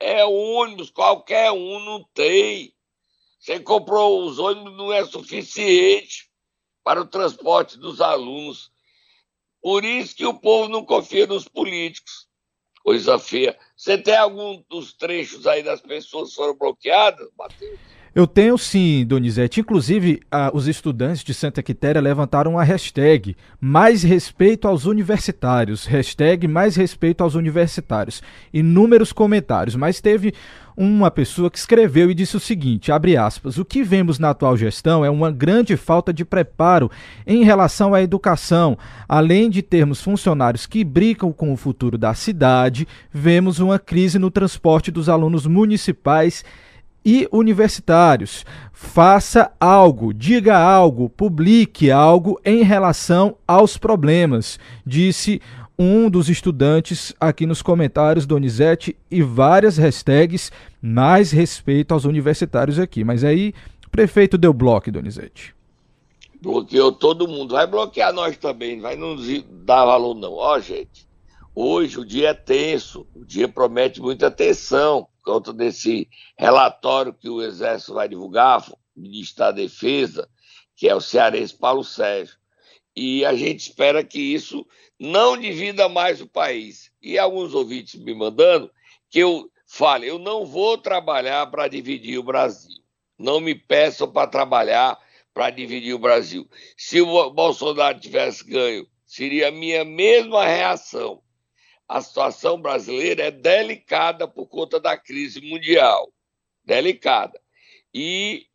É 0.00 0.24
ônibus, 0.24 0.90
qualquer 0.90 1.50
um 1.52 1.80
não 1.80 2.04
tem. 2.14 2.74
Você 3.38 3.60
comprou 3.60 4.24
os 4.24 4.38
ônibus, 4.38 4.76
não 4.76 4.92
é 4.92 5.04
suficiente 5.04 6.30
para 6.84 7.00
o 7.00 7.06
transporte 7.06 7.78
dos 7.78 8.00
alunos. 8.00 8.70
Por 9.60 9.84
isso 9.84 10.14
que 10.14 10.26
o 10.26 10.38
povo 10.38 10.68
não 10.68 10.84
confia 10.84 11.26
nos 11.26 11.48
políticos. 11.48 12.28
Coisa 12.82 13.18
feia. 13.18 13.58
Você 13.76 13.98
tem 13.98 14.16
algum 14.16 14.62
dos 14.68 14.94
trechos 14.94 15.46
aí 15.46 15.62
das 15.62 15.80
pessoas 15.80 16.30
que 16.30 16.36
foram 16.36 16.56
bloqueadas, 16.56 17.28
Matheus? 17.36 17.97
Eu 18.18 18.26
tenho 18.26 18.58
sim, 18.58 19.06
Donizete. 19.06 19.60
Inclusive, 19.60 20.20
a, 20.28 20.50
os 20.52 20.66
estudantes 20.66 21.22
de 21.22 21.32
Santa 21.32 21.62
Quitéria 21.62 22.00
levantaram 22.00 22.58
a 22.58 22.64
hashtag 22.64 23.36
Mais 23.60 24.02
Respeito 24.02 24.66
aos 24.66 24.86
Universitários. 24.86 25.86
Hashtag 25.86 26.48
Mais 26.48 26.74
Respeito 26.74 27.22
aos 27.22 27.36
Universitários. 27.36 28.20
Inúmeros 28.52 29.12
comentários, 29.12 29.76
mas 29.76 30.00
teve 30.00 30.34
uma 30.76 31.12
pessoa 31.12 31.48
que 31.48 31.58
escreveu 31.58 32.10
e 32.10 32.14
disse 32.14 32.36
o 32.36 32.40
seguinte, 32.40 32.90
abre 32.90 33.16
aspas, 33.16 33.56
o 33.56 33.64
que 33.64 33.84
vemos 33.84 34.18
na 34.18 34.30
atual 34.30 34.56
gestão 34.56 35.04
é 35.04 35.10
uma 35.10 35.30
grande 35.30 35.76
falta 35.76 36.12
de 36.12 36.24
preparo 36.24 36.90
em 37.24 37.44
relação 37.44 37.94
à 37.94 38.02
educação. 38.02 38.76
Além 39.08 39.48
de 39.48 39.62
termos 39.62 40.02
funcionários 40.02 40.66
que 40.66 40.82
brincam 40.82 41.32
com 41.32 41.52
o 41.52 41.56
futuro 41.56 41.96
da 41.96 42.12
cidade, 42.14 42.88
vemos 43.12 43.60
uma 43.60 43.78
crise 43.78 44.18
no 44.18 44.28
transporte 44.28 44.90
dos 44.90 45.08
alunos 45.08 45.46
municipais 45.46 46.44
e 47.08 47.26
universitários. 47.32 48.44
Faça 48.70 49.50
algo, 49.58 50.12
diga 50.12 50.58
algo, 50.58 51.08
publique 51.08 51.90
algo 51.90 52.38
em 52.44 52.62
relação 52.62 53.34
aos 53.46 53.78
problemas, 53.78 54.60
disse 54.84 55.40
um 55.78 56.10
dos 56.10 56.28
estudantes 56.28 57.14
aqui 57.18 57.46
nos 57.46 57.62
comentários, 57.62 58.26
Donizete, 58.26 58.94
e 59.10 59.22
várias 59.22 59.78
hashtags 59.78 60.52
mais 60.82 61.30
respeito 61.30 61.94
aos 61.94 62.04
universitários 62.04 62.78
aqui. 62.78 63.02
Mas 63.02 63.24
aí 63.24 63.54
o 63.86 63.90
prefeito 63.90 64.36
deu 64.36 64.52
bloco, 64.52 64.92
Donizete. 64.92 65.54
Bloqueou 66.42 66.92
todo 66.92 67.26
mundo. 67.26 67.54
Vai 67.54 67.66
bloquear 67.66 68.12
nós 68.12 68.36
também, 68.36 68.80
vai 68.80 68.96
nos 68.96 69.26
dar 69.64 69.86
valor, 69.86 70.14
não. 70.14 70.34
Ó, 70.34 70.60
gente, 70.60 71.07
hoje 71.60 71.98
o 71.98 72.04
dia 72.04 72.30
é 72.30 72.34
tenso, 72.34 73.06
o 73.14 73.24
dia 73.24 73.48
promete 73.48 74.00
muita 74.00 74.28
atenção 74.28 75.08
conta 75.28 75.52
desse 75.52 76.08
relatório 76.38 77.12
que 77.12 77.28
o 77.28 77.42
Exército 77.42 77.92
vai 77.92 78.08
divulgar, 78.08 78.66
o 78.66 78.78
ministro 78.96 79.40
da 79.40 79.52
Defesa, 79.52 80.26
que 80.74 80.88
é 80.88 80.94
o 80.94 81.02
cearense 81.02 81.54
Paulo 81.54 81.84
Sérgio. 81.84 82.34
E 82.96 83.26
a 83.26 83.34
gente 83.34 83.60
espera 83.60 84.02
que 84.02 84.18
isso 84.18 84.66
não 84.98 85.36
divida 85.36 85.86
mais 85.86 86.22
o 86.22 86.26
país. 86.26 86.90
E 87.02 87.18
alguns 87.18 87.52
ouvintes 87.52 88.00
me 88.00 88.14
mandando 88.14 88.70
que 89.10 89.18
eu 89.18 89.50
fale, 89.66 90.08
eu 90.08 90.18
não 90.18 90.46
vou 90.46 90.78
trabalhar 90.78 91.46
para 91.50 91.68
dividir 91.68 92.18
o 92.18 92.22
Brasil. 92.22 92.78
Não 93.18 93.38
me 93.38 93.54
peçam 93.54 94.10
para 94.10 94.26
trabalhar 94.26 94.98
para 95.34 95.50
dividir 95.50 95.92
o 95.92 95.98
Brasil. 95.98 96.48
Se 96.74 97.02
o 97.02 97.30
Bolsonaro 97.30 98.00
tivesse 98.00 98.44
ganho, 98.44 98.86
seria 99.04 99.48
a 99.48 99.52
minha 99.52 99.84
mesma 99.84 100.46
reação 100.46 101.20
a 101.88 102.02
situação 102.02 102.60
brasileira 102.60 103.24
é 103.24 103.30
delicada 103.30 104.28
por 104.28 104.46
conta 104.46 104.78
da 104.78 104.96
crise 104.96 105.40
mundial 105.40 106.12
delicada. 106.62 107.40
E 107.94 108.46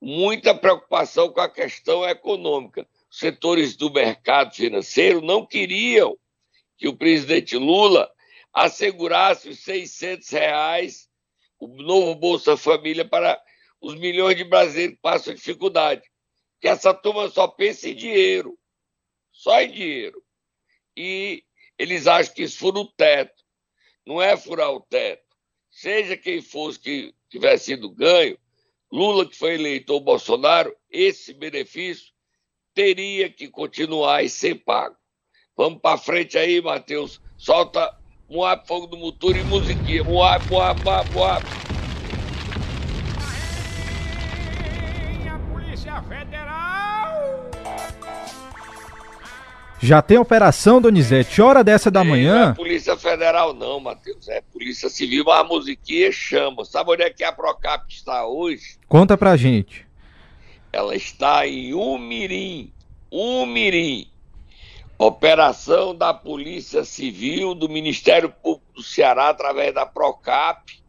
muita 0.00 0.52
preocupação 0.52 1.32
com 1.32 1.40
a 1.40 1.48
questão 1.48 2.04
econômica. 2.04 2.86
Os 3.08 3.18
setores 3.18 3.76
do 3.76 3.88
mercado 3.92 4.52
financeiro 4.52 5.20
não 5.20 5.46
queriam 5.46 6.18
que 6.76 6.88
o 6.88 6.96
presidente 6.96 7.56
Lula 7.56 8.10
assegurasse 8.52 9.48
os 9.48 9.60
600 9.60 10.28
reais, 10.30 11.08
o 11.60 11.68
novo 11.68 12.16
Bolsa 12.16 12.56
Família, 12.56 13.04
para 13.04 13.40
os 13.80 13.94
milhões 13.94 14.36
de 14.36 14.42
brasileiros 14.42 14.96
que 14.96 15.00
passam 15.00 15.34
dificuldade. 15.34 16.02
Que 16.60 16.66
essa 16.66 16.92
turma 16.92 17.28
só 17.28 17.46
pensa 17.46 17.88
em 17.88 17.94
dinheiro, 17.94 18.58
só 19.30 19.60
em 19.62 19.70
dinheiro. 19.70 20.22
E 20.96 21.44
eles 21.82 22.06
acham 22.06 22.32
que 22.32 22.44
isso 22.44 22.58
fura 22.58 22.78
o 22.78 22.86
teto. 22.86 23.42
Não 24.06 24.22
é 24.22 24.36
furar 24.36 24.70
o 24.70 24.80
teto. 24.80 25.24
Seja 25.68 26.16
quem 26.16 26.40
fosse 26.40 26.78
que 26.78 27.12
tivesse 27.28 27.64
sido 27.64 27.90
ganho, 27.90 28.38
Lula 28.92 29.28
que 29.28 29.36
foi 29.36 29.54
eleito 29.54 29.92
ou 29.92 30.00
Bolsonaro, 30.00 30.76
esse 30.88 31.32
benefício 31.34 32.12
teria 32.72 33.28
que 33.28 33.48
continuar 33.48 34.22
e 34.22 34.28
ser 34.28 34.56
pago. 34.64 34.96
Vamos 35.56 35.80
para 35.80 35.98
frente 35.98 36.38
aí, 36.38 36.60
Matheus. 36.60 37.20
Solta 37.36 37.92
Moab 38.28 38.64
Fogo 38.66 38.86
do 38.86 38.96
Motor 38.96 39.36
e 39.36 39.42
musiquinha. 39.42 40.04
Moab, 40.04 40.46
Moab, 40.48 40.80
Moab, 40.84 41.10
Moab. 41.12 41.48
Já 49.82 50.00
tem 50.00 50.16
operação, 50.16 50.80
Donizete, 50.80 51.42
hora 51.42 51.64
dessa 51.64 51.90
da 51.90 52.04
Não 52.04 52.10
manhã. 52.12 52.50
é 52.50 52.54
Polícia 52.54 52.96
Federal, 52.96 53.52
não, 53.52 53.80
Matheus. 53.80 54.28
É 54.28 54.40
Polícia 54.40 54.88
Civil, 54.88 55.24
mas 55.24 55.40
a 55.40 55.44
musiquinha 55.44 56.12
chama. 56.12 56.64
Sabe 56.64 56.92
onde 56.92 57.02
é 57.02 57.10
que 57.10 57.24
a 57.24 57.32
Procap 57.32 57.92
está 57.92 58.24
hoje? 58.24 58.78
Conta 58.86 59.18
pra 59.18 59.36
gente. 59.36 59.84
Ela 60.72 60.94
está 60.94 61.48
em 61.48 61.74
Umirim. 61.74 62.72
Umirim. 63.10 64.08
Operação 64.96 65.92
da 65.96 66.14
Polícia 66.14 66.84
Civil, 66.84 67.52
do 67.52 67.68
Ministério 67.68 68.30
Público 68.30 68.72
do 68.74 68.82
Ceará, 68.84 69.30
através 69.30 69.74
da 69.74 69.84
Procap, 69.84 70.80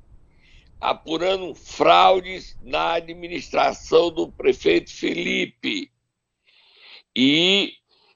apurando 0.79 1.55
fraudes 1.55 2.55
na 2.61 2.93
administração 2.93 4.11
do 4.11 4.27
prefeito 4.31 4.91
Felipe. 4.91 5.89
E 7.15 7.73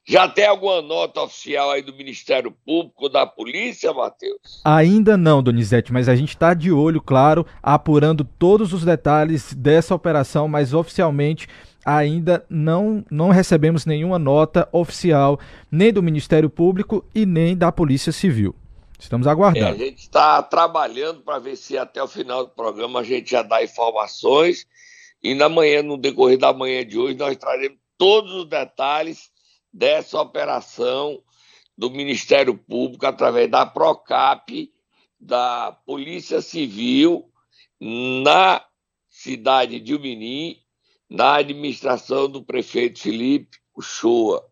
já 0.08 0.28
tem 0.28 0.46
alguma 0.46 0.82
nota 0.82 1.22
oficial 1.22 1.72
aí 1.72 1.82
do 1.82 1.94
Ministério 1.94 2.52
Público, 2.66 3.10
da 3.10 3.26
Polícia, 3.28 3.94
Matheus? 3.94 4.62
Ainda 4.64 5.18
não, 5.18 5.42
Donizete, 5.44 5.92
mas 5.94 6.08
a 6.10 6.16
gente 6.16 6.30
está 6.30 6.54
de 6.54 6.72
olho, 6.72 7.02
claro, 7.02 7.46
apurando 7.62 8.24
todos 8.24 8.74
os 8.74 8.84
detalhes 8.84 9.54
dessa 9.54 9.94
operação, 9.96 10.48
mas 10.48 10.74
oficialmente 10.74 11.48
ainda 11.86 12.46
não, 12.50 13.04
não 13.10 13.30
recebemos 13.30 13.86
nenhuma 13.86 14.20
nota 14.20 14.68
oficial, 14.72 15.40
nem 15.72 15.92
do 15.92 16.04
Ministério 16.04 16.50
Público 16.50 17.06
e 17.16 17.26
nem 17.26 17.56
da 17.56 17.72
Polícia 17.72 18.12
Civil. 18.12 18.54
Estamos 19.00 19.28
É, 19.28 19.30
a 19.30 19.34
aguardando. 19.34 19.78
gente 19.78 20.00
está 20.00 20.42
trabalhando 20.44 21.22
para 21.22 21.40
ver 21.40 21.56
se 21.56 21.78
até 21.78 22.02
o 22.02 22.08
final 22.08 22.46
do 22.46 22.52
programa 22.52 23.00
a 23.00 23.04
gente 23.04 23.32
já 23.32 23.42
dá 23.42 23.64
informações. 23.64 24.66
E 25.24 25.34
na 25.36 25.50
manhã, 25.50 25.82
no 25.84 25.98
decorrer 25.98 26.38
da 26.38 26.52
manhã 26.54 26.86
de 26.86 26.98
hoje, 26.98 27.16
nós 27.18 27.36
traremos 27.38 27.78
todos 27.98 28.34
os 28.34 28.46
detalhes 28.50 29.30
dessa 29.72 30.20
operação 30.20 31.22
do 31.78 31.92
Ministério 31.92 32.58
Público 32.58 33.06
através 33.06 33.50
da 33.50 33.66
Procap, 33.66 34.72
da 35.20 35.72
Polícia 35.86 36.42
Civil, 36.42 37.32
na 37.80 38.66
cidade 39.10 39.80
de 39.80 39.96
Umirim, 39.96 40.60
na 41.10 41.38
administração 41.38 42.30
do 42.30 42.44
prefeito 42.44 43.00
Felipe 43.00 43.58
Uchoa. 43.76 44.46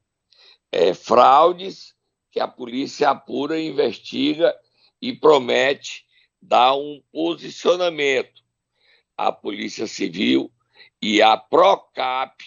É, 0.71 0.93
fraudes 0.93 1.95
que 2.31 2.39
a 2.39 2.47
polícia 2.47 3.09
apura, 3.09 3.59
investiga 3.59 4.53
e 5.01 5.13
promete 5.13 6.05
dar 6.41 6.75
um 6.75 7.01
posicionamento. 7.11 8.43
A 9.17 9.31
Polícia 9.31 9.87
Civil 9.87 10.51
e 11.01 11.21
a 11.21 11.37
Procap, 11.37 12.43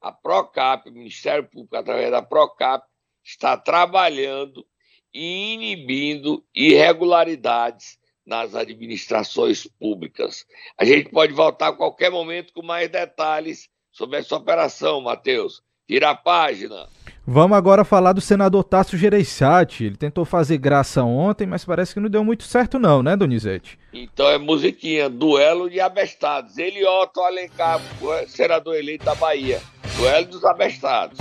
a 0.00 0.12
Procap, 0.12 0.88
o 0.88 0.92
Ministério 0.92 1.44
Público, 1.44 1.76
através 1.76 2.10
da 2.10 2.22
Procap, 2.22 2.86
está 3.24 3.56
trabalhando 3.56 4.66
e 5.12 5.54
inibindo 5.54 6.44
irregularidades 6.54 7.98
nas 8.26 8.54
administrações 8.54 9.66
públicas. 9.66 10.46
A 10.78 10.84
gente 10.84 11.10
pode 11.10 11.32
voltar 11.32 11.68
a 11.68 11.72
qualquer 11.72 12.10
momento 12.10 12.52
com 12.52 12.62
mais 12.62 12.88
detalhes 12.90 13.68
sobre 13.90 14.18
essa 14.18 14.36
operação, 14.36 15.00
Matheus. 15.00 15.62
Vira 15.88 16.10
a 16.10 16.14
página. 16.14 16.86
Vamos 17.26 17.56
agora 17.56 17.84
falar 17.84 18.12
do 18.12 18.20
senador 18.20 18.64
Tasso 18.64 18.96
Gereissati. 18.96 19.84
Ele 19.84 19.96
tentou 19.96 20.24
fazer 20.24 20.58
graça 20.58 21.02
ontem, 21.02 21.46
mas 21.46 21.64
parece 21.64 21.94
que 21.94 22.00
não 22.00 22.08
deu 22.08 22.22
muito 22.22 22.44
certo 22.44 22.78
não, 22.78 23.02
né, 23.02 23.16
Donizete? 23.16 23.78
Então 23.92 24.28
é 24.28 24.38
musiquinha, 24.38 25.08
duelo 25.08 25.68
de 25.68 25.80
abestados. 25.80 26.58
Ele 26.58 26.80
e 26.80 26.86
Otto 26.86 27.20
Alencar, 27.20 27.80
senador 28.26 28.76
eleito 28.76 29.04
da 29.04 29.14
Bahia. 29.14 29.60
Duelo 29.98 30.26
dos 30.26 30.44
abestados. 30.44 31.18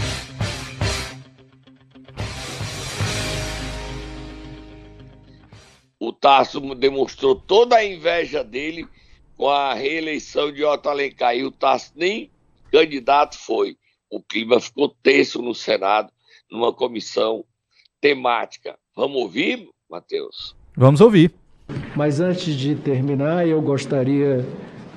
O 5.99 6.13
Tasso 6.13 6.61
demonstrou 6.75 7.33
toda 7.33 7.77
a 7.77 7.83
inveja 7.83 8.43
dele 8.43 8.87
com 9.35 9.49
a 9.49 9.73
reeleição 9.73 10.51
de 10.51 10.63
Otto 10.63 10.89
Alencar. 10.89 11.35
E 11.35 11.43
o 11.43 11.49
Tasso 11.49 11.91
nem 11.95 12.29
candidato 12.71 13.35
foi. 13.39 13.75
O 14.11 14.21
clima 14.21 14.59
ficou 14.59 14.89
tenso 15.01 15.41
no 15.41 15.55
Senado, 15.55 16.11
numa 16.51 16.71
comissão 16.71 17.43
temática. 17.99 18.77
Vamos 18.95 19.19
ouvir, 19.23 19.67
Matheus? 19.89 20.55
Vamos 20.75 21.01
ouvir. 21.01 21.33
Mas 21.95 22.19
antes 22.19 22.53
de 22.53 22.75
terminar, 22.75 23.47
eu 23.47 23.59
gostaria 23.59 24.45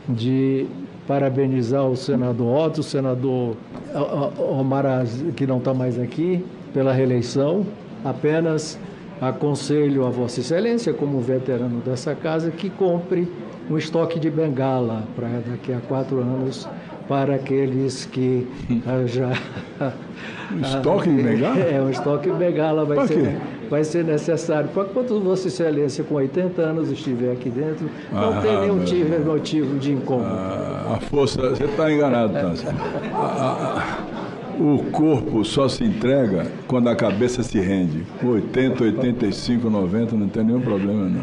de 0.07 0.69
parabenizar 1.11 1.85
o 1.85 1.97
senador 1.97 2.69
Otto, 2.69 2.83
o 2.83 2.85
senador 2.85 3.57
Omar, 4.39 4.85
que 5.35 5.45
não 5.45 5.59
está 5.59 5.75
mais 5.75 5.99
aqui, 5.99 6.45
pela 6.73 6.93
reeleição. 6.93 7.67
Apenas 8.05 8.79
aconselho 9.21 10.07
a 10.07 10.11
Vossa 10.11 10.39
Excelência, 10.39 10.93
como 10.93 11.21
veterano 11.21 11.81
dessa 11.81 12.15
casa, 12.15 12.53
que 12.53 12.71
compre 12.71 13.29
um 13.69 13.77
estoque 13.77 14.21
de 14.21 14.31
bengala 14.31 15.03
para 15.17 15.27
daqui 15.51 15.73
a 15.73 15.81
quatro 15.81 16.21
anos 16.21 16.69
para 17.09 17.35
aqueles 17.35 18.05
que 18.05 18.47
ah, 18.87 19.05
já. 19.05 19.33
Um 20.53 20.61
estoque 20.63 21.11
de 21.11 21.23
bengala? 21.25 21.59
É, 21.59 21.83
um 21.83 21.91
estoque 21.91 22.31
de 22.31 22.37
bengala 22.37 22.85
vai 22.85 22.99
Pra 22.99 23.09
ser, 23.09 23.15
quê? 23.15 23.37
Vai 23.71 23.85
ser 23.85 24.05
necessário. 24.05 24.69
Para 24.71 24.85
quando 24.85 25.21
Vossa 25.21 25.47
Excelência, 25.49 26.03
com 26.05 26.17
80 26.17 26.61
anos, 26.61 26.91
estiver 26.91 27.33
aqui 27.33 27.49
dentro, 27.49 27.89
não 28.13 28.37
Ah, 28.39 28.41
tem 28.43 28.61
nenhum 28.61 28.79
Deus. 28.79 29.25
motivo 29.25 29.79
de 29.79 29.93
incômodo. 29.93 30.29
A 30.29 30.99
força, 31.01 31.51
você 31.51 31.65
está 31.65 31.91
enganado, 31.91 32.37
a- 32.37 33.99
O 34.59 34.85
corpo 34.91 35.43
só 35.43 35.69
se 35.69 35.83
entrega 35.85 36.47
quando 36.67 36.89
a 36.89 36.95
cabeça 36.97 37.43
se 37.43 37.59
rende. 37.59 38.03
Com 38.21 38.29
80, 38.33 38.85
85, 38.85 39.71
90, 39.71 40.15
não 40.17 40.29
tem 40.29 40.45
nenhum 40.45 40.61
problema, 40.61 41.09
não. 41.09 41.23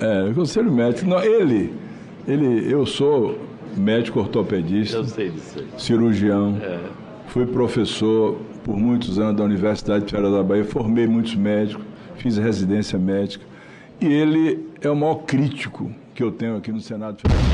É, 0.00 0.28
o 0.28 0.34
conselho 0.34 0.72
médico. 0.72 1.08
Não, 1.08 1.22
ele, 1.22 1.72
ele, 2.26 2.72
eu 2.72 2.84
sou 2.84 3.38
médico 3.76 4.18
ortopedista, 4.18 5.04
cirurgião, 5.78 6.56
fui 7.28 7.46
professor 7.46 8.36
por 8.64 8.76
muitos 8.78 9.18
anos 9.18 9.36
da 9.36 9.44
Universidade 9.44 10.06
de 10.06 10.10
Feira 10.10 10.30
da 10.30 10.42
Bahia, 10.42 10.64
formei 10.64 11.06
muitos 11.06 11.34
médicos, 11.34 11.84
fiz 12.16 12.38
residência 12.38 12.98
médica. 12.98 13.44
E 14.00 14.06
ele 14.06 14.70
é 14.80 14.88
o 14.88 14.96
maior 14.96 15.16
crítico 15.16 15.94
que 16.14 16.22
eu 16.22 16.32
tenho 16.32 16.56
aqui 16.56 16.72
no 16.72 16.80
Senado 16.80 17.20
Federal. 17.20 17.44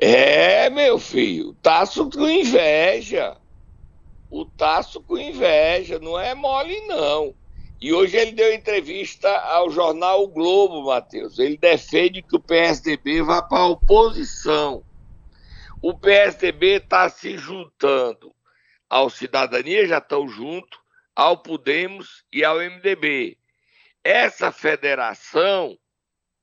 É, 0.00 0.70
meu 0.70 0.98
filho, 0.98 1.54
Tasso 1.60 2.08
com 2.08 2.28
inveja. 2.30 3.36
O 4.30 4.44
Tasso 4.44 5.02
com 5.02 5.18
inveja, 5.18 5.98
não 5.98 6.18
é 6.18 6.34
mole, 6.36 6.80
não. 6.86 7.34
E 7.80 7.92
hoje 7.92 8.16
ele 8.16 8.32
deu 8.32 8.52
entrevista 8.54 9.28
ao 9.28 9.70
jornal 9.70 10.22
O 10.22 10.28
Globo, 10.28 10.86
Matheus. 10.86 11.38
Ele 11.38 11.56
defende 11.56 12.22
que 12.22 12.36
o 12.36 12.40
PSDB 12.40 13.22
vá 13.22 13.42
para 13.42 13.58
a 13.58 13.66
oposição. 13.66 14.82
O 15.80 15.96
PSDB 15.96 16.78
está 16.78 17.08
se 17.08 17.38
juntando 17.38 18.34
ao 18.90 19.08
Cidadania, 19.08 19.86
já 19.86 19.98
estão 19.98 20.26
junto, 20.26 20.82
ao 21.14 21.40
Podemos 21.40 22.24
e 22.32 22.44
ao 22.44 22.56
MDB. 22.56 23.38
Essa 24.02 24.50
federação 24.50 25.78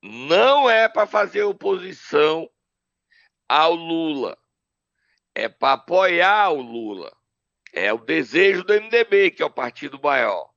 não 0.02 0.70
é 0.70 0.88
para 0.88 1.06
fazer 1.06 1.44
oposição 1.44 2.50
ao 3.50 3.74
Lula. 3.74 4.38
É 5.34 5.50
para 5.50 5.74
apoiar 5.74 6.52
o 6.52 6.62
Lula. 6.62 7.12
É 7.74 7.92
o 7.92 7.98
desejo 7.98 8.64
do 8.64 8.74
MDB, 8.74 9.32
que 9.32 9.44
é 9.44 9.46
o 9.46 9.50
partido 9.50 10.00
maior. 10.02 10.50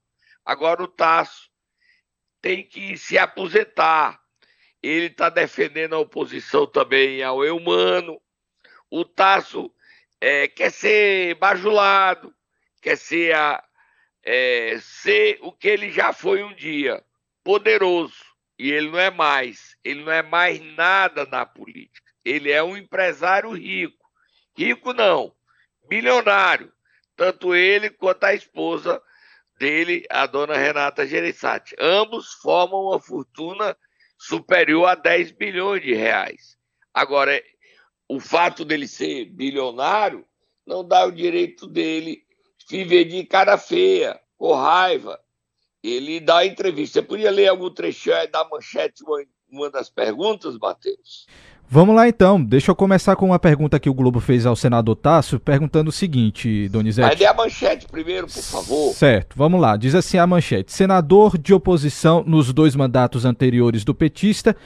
Agora 0.44 0.84
o 0.84 0.88
Tasso 0.88 1.50
tem 2.40 2.62
que 2.62 2.96
se 2.96 3.18
aposentar. 3.18 4.20
Ele 4.80 5.06
está 5.06 5.28
defendendo 5.28 5.94
a 5.96 5.98
oposição 5.98 6.64
também 6.64 7.24
ao 7.24 7.44
Eumano. 7.44 8.20
O 8.90 9.04
Tasso 9.04 9.72
é, 10.20 10.48
quer 10.48 10.70
ser 10.70 11.34
bajulado, 11.36 12.34
quer 12.80 12.96
ser, 12.96 13.34
a- 13.34 13.62
é, 14.24 14.78
ser 14.80 15.38
o 15.42 15.52
que 15.52 15.68
ele 15.68 15.90
já 15.90 16.12
foi 16.12 16.42
um 16.42 16.54
dia, 16.54 17.04
poderoso. 17.44 18.24
E 18.58 18.70
ele 18.72 18.90
não 18.90 18.98
é 18.98 19.10
mais. 19.10 19.76
Ele 19.84 20.02
não 20.04 20.12
é 20.12 20.22
mais 20.22 20.60
nada 20.74 21.24
na 21.26 21.46
política. 21.46 22.10
Ele 22.24 22.50
é 22.50 22.62
um 22.62 22.76
empresário 22.76 23.50
rico. 23.52 24.04
Rico 24.56 24.92
não, 24.92 25.32
bilionário. 25.88 26.72
Tanto 27.16 27.54
ele 27.54 27.88
quanto 27.90 28.24
a 28.24 28.34
esposa 28.34 29.00
dele, 29.58 30.04
a 30.10 30.26
dona 30.26 30.56
Renata 30.56 31.06
Gereissati. 31.06 31.74
Ambos 31.78 32.32
formam 32.34 32.86
uma 32.86 33.00
fortuna 33.00 33.76
superior 34.16 34.86
a 34.86 34.94
10 34.94 35.30
bilhões 35.30 35.82
de 35.82 35.94
reais. 35.94 36.58
Agora, 36.92 37.40
o 38.08 38.18
fato 38.18 38.64
dele 38.64 38.88
ser 38.88 39.26
bilionário 39.26 40.24
não 40.66 40.82
dá 40.82 41.06
o 41.06 41.12
direito 41.12 41.66
dele 41.66 42.22
viver 42.68 43.04
de 43.04 43.24
cara 43.24 43.56
feia, 43.56 44.18
com 44.36 44.54
raiva. 44.54 45.18
Ele 45.82 46.20
dá 46.20 46.44
entrevista. 46.44 47.00
Você 47.00 47.06
podia 47.06 47.30
ler 47.30 47.48
algum 47.48 47.70
trechinho 47.70 48.16
aí 48.16 48.28
da 48.28 48.46
manchete, 48.48 49.02
uma, 49.04 49.22
uma 49.50 49.70
das 49.70 49.88
perguntas, 49.88 50.58
Matheus? 50.58 51.26
Vamos 51.70 51.94
lá 51.94 52.08
então, 52.08 52.42
deixa 52.42 52.70
eu 52.70 52.74
começar 52.74 53.14
com 53.14 53.26
uma 53.26 53.38
pergunta 53.38 53.78
que 53.78 53.90
o 53.90 53.94
Globo 53.94 54.20
fez 54.20 54.46
ao 54.46 54.56
senador 54.56 54.96
Tasso, 54.96 55.38
perguntando 55.38 55.90
o 55.90 55.92
seguinte, 55.92 56.66
Donizete. 56.70 57.06
Mas 57.06 57.18
dê 57.18 57.26
a 57.26 57.34
manchete 57.34 57.86
primeiro, 57.86 58.26
por 58.26 58.42
favor. 58.42 58.94
Certo, 58.94 59.36
vamos 59.36 59.60
lá. 59.60 59.76
Diz 59.76 59.94
assim 59.94 60.16
a 60.16 60.26
manchete: 60.26 60.72
Senador 60.72 61.36
de 61.36 61.52
oposição 61.52 62.24
nos 62.26 62.54
dois 62.54 62.74
mandatos 62.74 63.26
anteriores 63.26 63.84
do 63.84 63.94
petista, 63.94 64.56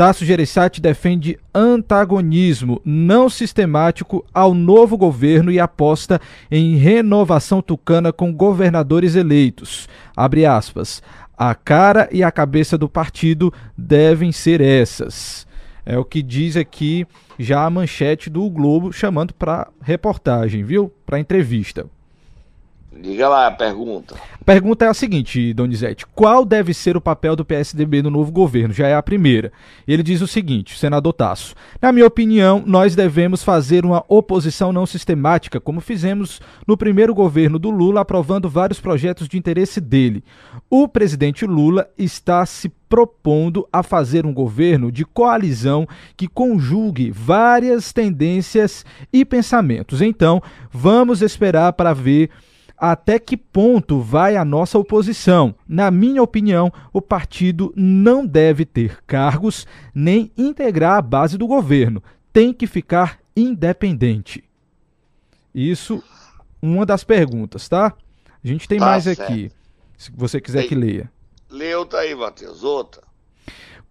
Tasso 0.00 0.24
Gereissati 0.24 0.80
defende 0.80 1.38
antagonismo 1.52 2.80
não 2.82 3.28
sistemático 3.28 4.24
ao 4.32 4.54
novo 4.54 4.96
governo 4.96 5.52
e 5.52 5.60
aposta 5.60 6.18
em 6.50 6.76
renovação 6.76 7.60
tucana 7.60 8.10
com 8.10 8.32
governadores 8.32 9.14
eleitos. 9.14 9.86
Abre 10.16 10.46
aspas. 10.46 11.02
A 11.36 11.54
cara 11.54 12.08
e 12.10 12.22
a 12.22 12.32
cabeça 12.32 12.78
do 12.78 12.88
partido 12.88 13.52
devem 13.76 14.32
ser 14.32 14.62
essas. 14.62 15.46
É 15.84 15.98
o 15.98 16.04
que 16.06 16.22
diz 16.22 16.56
aqui 16.56 17.06
já 17.38 17.66
a 17.66 17.68
manchete 17.68 18.30
do 18.30 18.48
Globo 18.48 18.94
chamando 18.94 19.34
para 19.34 19.68
reportagem, 19.82 20.64
viu? 20.64 20.90
Para 21.04 21.20
entrevista. 21.20 21.84
Diga 22.92 23.28
lá 23.28 23.46
a 23.46 23.50
pergunta. 23.52 24.16
A 24.40 24.44
pergunta 24.44 24.84
é 24.84 24.88
a 24.88 24.94
seguinte, 24.94 25.54
Donizete: 25.54 26.04
qual 26.08 26.44
deve 26.44 26.74
ser 26.74 26.96
o 26.96 27.00
papel 27.00 27.36
do 27.36 27.44
PSDB 27.44 28.02
no 28.02 28.10
novo 28.10 28.32
governo? 28.32 28.74
Já 28.74 28.88
é 28.88 28.96
a 28.96 29.02
primeira. 29.02 29.52
Ele 29.86 30.02
diz 30.02 30.20
o 30.20 30.26
seguinte, 30.26 30.76
senador 30.76 31.12
Tasso: 31.12 31.54
Na 31.80 31.92
minha 31.92 32.06
opinião, 32.06 32.60
nós 32.66 32.96
devemos 32.96 33.44
fazer 33.44 33.86
uma 33.86 34.04
oposição 34.08 34.72
não 34.72 34.86
sistemática, 34.86 35.60
como 35.60 35.80
fizemos 35.80 36.40
no 36.66 36.76
primeiro 36.76 37.14
governo 37.14 37.60
do 37.60 37.70
Lula, 37.70 38.00
aprovando 38.00 38.50
vários 38.50 38.80
projetos 38.80 39.28
de 39.28 39.38
interesse 39.38 39.80
dele. 39.80 40.24
O 40.68 40.88
presidente 40.88 41.46
Lula 41.46 41.88
está 41.96 42.44
se 42.44 42.68
propondo 42.88 43.68
a 43.72 43.84
fazer 43.84 44.26
um 44.26 44.34
governo 44.34 44.90
de 44.90 45.04
coalizão 45.04 45.86
que 46.16 46.26
conjugue 46.26 47.12
várias 47.12 47.92
tendências 47.92 48.84
e 49.12 49.24
pensamentos. 49.24 50.02
Então, 50.02 50.42
vamos 50.72 51.22
esperar 51.22 51.72
para 51.74 51.94
ver 51.94 52.30
até 52.80 53.18
que 53.18 53.36
ponto 53.36 54.00
vai 54.00 54.36
a 54.36 54.44
nossa 54.44 54.78
oposição. 54.78 55.54
Na 55.68 55.90
minha 55.90 56.22
opinião, 56.22 56.72
o 56.94 57.02
partido 57.02 57.74
não 57.76 58.26
deve 58.26 58.64
ter 58.64 59.04
cargos 59.06 59.66
nem 59.94 60.32
integrar 60.36 60.96
a 60.96 61.02
base 61.02 61.36
do 61.36 61.46
governo. 61.46 62.02
Tem 62.32 62.54
que 62.54 62.66
ficar 62.66 63.18
independente. 63.36 64.42
Isso, 65.54 66.02
uma 66.62 66.86
das 66.86 67.04
perguntas, 67.04 67.68
tá? 67.68 67.94
A 68.42 68.48
gente 68.48 68.66
tem 68.66 68.78
tá 68.78 68.86
mais 68.86 69.04
certo. 69.04 69.22
aqui, 69.22 69.50
se 69.98 70.10
você 70.16 70.40
quiser 70.40 70.66
que 70.66 70.74
leia. 70.74 71.12
Leu 71.50 71.84
tá 71.84 71.98
aí, 71.98 72.14
Matheus. 72.14 72.64
Outra. 72.64 73.02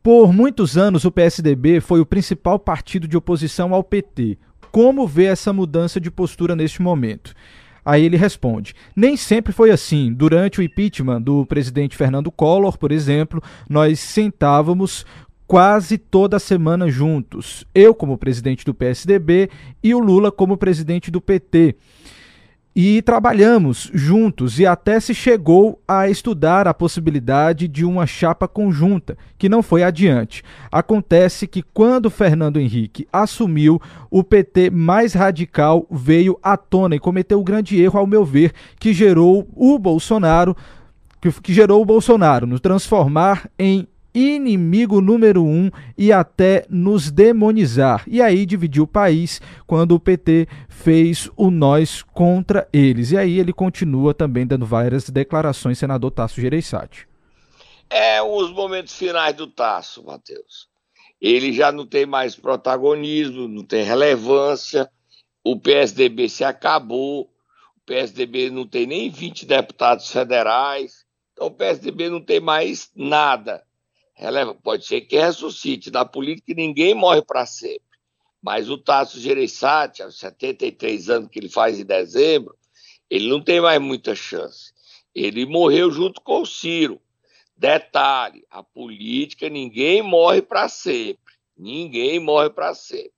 Por 0.02 0.34
muitos 0.34 0.78
anos, 0.78 1.06
o 1.06 1.12
PSDB 1.12 1.80
foi 1.80 2.00
o 2.00 2.06
principal 2.06 2.58
partido 2.58 3.08
de 3.08 3.18
oposição 3.18 3.74
ao 3.74 3.84
PT. 3.84 4.40
Como 4.72 5.06
vê 5.06 5.26
essa 5.26 5.54
mudança 5.54 6.00
de 6.00 6.10
postura 6.10 6.56
neste 6.56 6.82
momento? 6.82 7.36
Aí 7.90 8.06
ele 8.06 8.18
responde: 8.18 8.76
nem 8.96 9.18
sempre 9.18 9.52
foi 9.52 9.72
assim. 9.72 10.14
Durante 10.14 10.60
o 10.60 10.64
impeachment 10.64 11.24
do 11.24 11.44
presidente 11.48 11.98
Fernando 11.98 12.30
Collor, 12.32 12.78
por 12.78 12.92
exemplo, 12.92 13.42
nós 13.68 14.00
sentávamos 14.00 15.04
quase 15.48 15.98
toda 15.98 16.38
semana 16.38 16.88
juntos. 16.88 17.66
Eu 17.74 17.96
como 17.96 18.16
presidente 18.16 18.64
do 18.64 18.76
PSDB 18.76 19.50
e 19.84 19.96
o 19.96 20.00
Lula 20.00 20.32
como 20.32 20.56
presidente 20.56 21.10
do 21.10 21.20
PT 21.20 21.76
e 22.82 23.02
trabalhamos 23.02 23.92
juntos 23.94 24.58
e 24.58 24.66
até 24.66 25.02
se 25.02 25.14
chegou 25.14 25.82
a 25.86 26.08
estudar 26.08 26.66
a 26.66 26.74
possibilidade 26.74 27.68
de 27.68 27.84
uma 27.84 28.08
chapa 28.08 28.48
conjunta, 28.48 29.18
que 29.38 29.50
não 29.50 29.62
foi 29.62 29.84
adiante. 29.84 30.46
Acontece 30.72 31.46
que 31.46 31.62
quando 31.62 32.10
Fernando 32.10 32.58
Henrique 32.58 33.06
assumiu, 33.12 33.82
o 34.10 34.24
PT 34.24 34.70
mais 34.70 35.12
radical 35.12 35.86
veio 35.92 36.40
à 36.42 36.56
tona 36.56 36.96
e 36.96 37.00
cometeu 37.00 37.42
o 37.42 37.44
grande 37.44 37.78
erro, 37.82 38.00
ao 38.00 38.08
meu 38.08 38.24
ver, 38.24 38.54
que 38.80 38.94
gerou 38.94 39.46
o 39.58 39.78
Bolsonaro 39.78 40.56
que, 41.44 41.54
gerou 41.54 41.82
o 41.82 41.86
Bolsonaro, 41.86 42.48
nos 42.48 42.62
transformar 42.62 43.50
em 43.60 43.86
inimigo 44.14 45.02
número 45.02 45.44
um 45.44 45.70
e 45.98 46.12
até 46.12 46.66
nos 46.70 47.12
demonizar. 47.12 48.04
E 48.08 48.22
aí 48.22 48.46
dividiu 48.46 48.84
o 48.84 48.88
país 48.88 49.42
quando 49.68 49.94
o 49.94 50.00
PT 50.00 50.48
fez 50.68 51.30
o 51.36 51.50
nós 51.52 52.02
contra 52.02 52.68
eles. 52.74 53.12
E 53.12 53.18
aí 53.18 53.40
ele 53.40 53.54
continua 53.54 54.14
também 54.14 54.46
dando 54.46 54.66
várias 54.66 55.10
declarações, 55.10 55.78
senador 55.78 56.12
Tasso 56.12 56.42
Gereissati. 56.42 57.08
É 57.90 58.22
os 58.22 58.52
momentos 58.52 58.96
finais 58.96 59.36
do 59.36 59.48
Tasso, 59.48 60.04
Matheus. 60.04 60.68
Ele 61.20 61.52
já 61.52 61.72
não 61.72 61.86
tem 61.86 62.06
mais 62.06 62.36
protagonismo, 62.36 63.48
não 63.48 63.64
tem 63.64 63.84
relevância. 63.84 64.90
O 65.44 65.60
PSDB 65.60 66.30
se 66.30 66.44
acabou. 66.44 67.24
O 67.78 67.82
PSDB 67.86 68.50
não 68.50 68.66
tem 68.68 68.86
nem 68.86 69.10
20 69.10 69.46
deputados 69.46 70.10
federais. 70.12 71.06
Então 71.34 71.48
o 71.48 71.52
PSDB 71.52 72.10
não 72.10 72.22
tem 72.22 72.40
mais 72.40 72.92
nada 72.96 73.64
releva, 74.20 74.54
pode 74.54 74.86
ser 74.86 75.02
que 75.02 75.18
ressuscite. 75.18 75.90
Na 75.90 76.04
política 76.04 76.54
ninguém 76.54 76.94
morre 76.94 77.22
para 77.22 77.46
sempre. 77.46 77.88
Mas 78.42 78.70
o 78.70 78.78
Tasso 78.78 79.20
Gereissati, 79.20 80.04
aos 80.04 80.20
73 80.20 81.10
anos 81.10 81.30
que 81.30 81.40
ele 81.40 81.50
faz 81.50 81.80
em 81.80 81.86
dezembro, 81.86 82.56
ele 83.10 83.30
não 83.30 83.42
tem 83.42 83.62
mais 83.62 83.82
muita 83.82 84.14
chance. 84.14 84.74
Ele 85.16 85.46
morreu 85.46 85.90
junto 85.90 86.22
com 86.22 86.42
o 86.42 86.46
Ciro. 86.46 87.02
Detalhe: 87.56 88.46
a 88.50 88.62
política 88.62 89.50
ninguém 89.50 90.02
morre 90.02 90.42
para 90.42 90.68
sempre. 90.68 91.34
Ninguém 91.58 92.20
morre 92.20 92.50
para 92.50 92.74
sempre. 92.74 93.12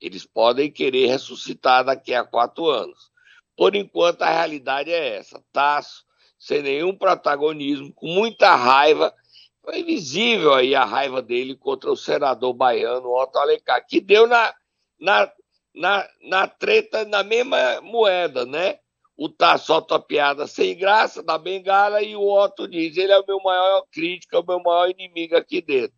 Eles 0.00 0.26
podem 0.26 0.70
querer 0.70 1.06
ressuscitar 1.06 1.84
daqui 1.84 2.12
a 2.12 2.24
quatro 2.24 2.68
anos. 2.68 3.12
Por 3.56 3.76
enquanto, 3.76 4.22
a 4.22 4.30
realidade 4.30 4.90
é 4.90 5.16
essa: 5.16 5.42
Tasso, 5.52 6.04
sem 6.38 6.62
nenhum 6.62 6.96
protagonismo, 6.96 7.92
com 7.92 8.08
muita 8.08 8.54
raiva, 8.54 9.14
foi 9.62 9.82
visível 9.82 10.54
aí 10.54 10.74
a 10.74 10.84
raiva 10.84 11.22
dele 11.22 11.56
contra 11.56 11.90
o 11.90 11.96
senador 11.96 12.52
baiano 12.52 13.08
Otto 13.08 13.38
Alencar, 13.38 13.86
que 13.86 14.00
deu 14.00 14.26
na, 14.26 14.52
na, 14.98 15.32
na, 15.74 16.08
na 16.22 16.48
treta 16.48 17.04
na 17.04 17.22
mesma 17.22 17.80
moeda, 17.80 18.44
né? 18.44 18.78
O 19.16 19.28
Tasso 19.28 19.66
solta 19.66 20.00
piada 20.00 20.46
sem 20.46 20.76
graça 20.76 21.22
da 21.22 21.38
bengala 21.38 22.02
e 22.02 22.16
o 22.16 22.22
Otto 22.22 22.66
diz: 22.66 22.96
ele 22.96 23.12
é 23.12 23.18
o 23.18 23.26
meu 23.26 23.40
maior 23.40 23.86
crítico, 23.92 24.34
é 24.34 24.38
o 24.40 24.46
meu 24.46 24.60
maior 24.60 24.90
inimigo 24.90 25.36
aqui 25.36 25.60
dentro. 25.60 25.96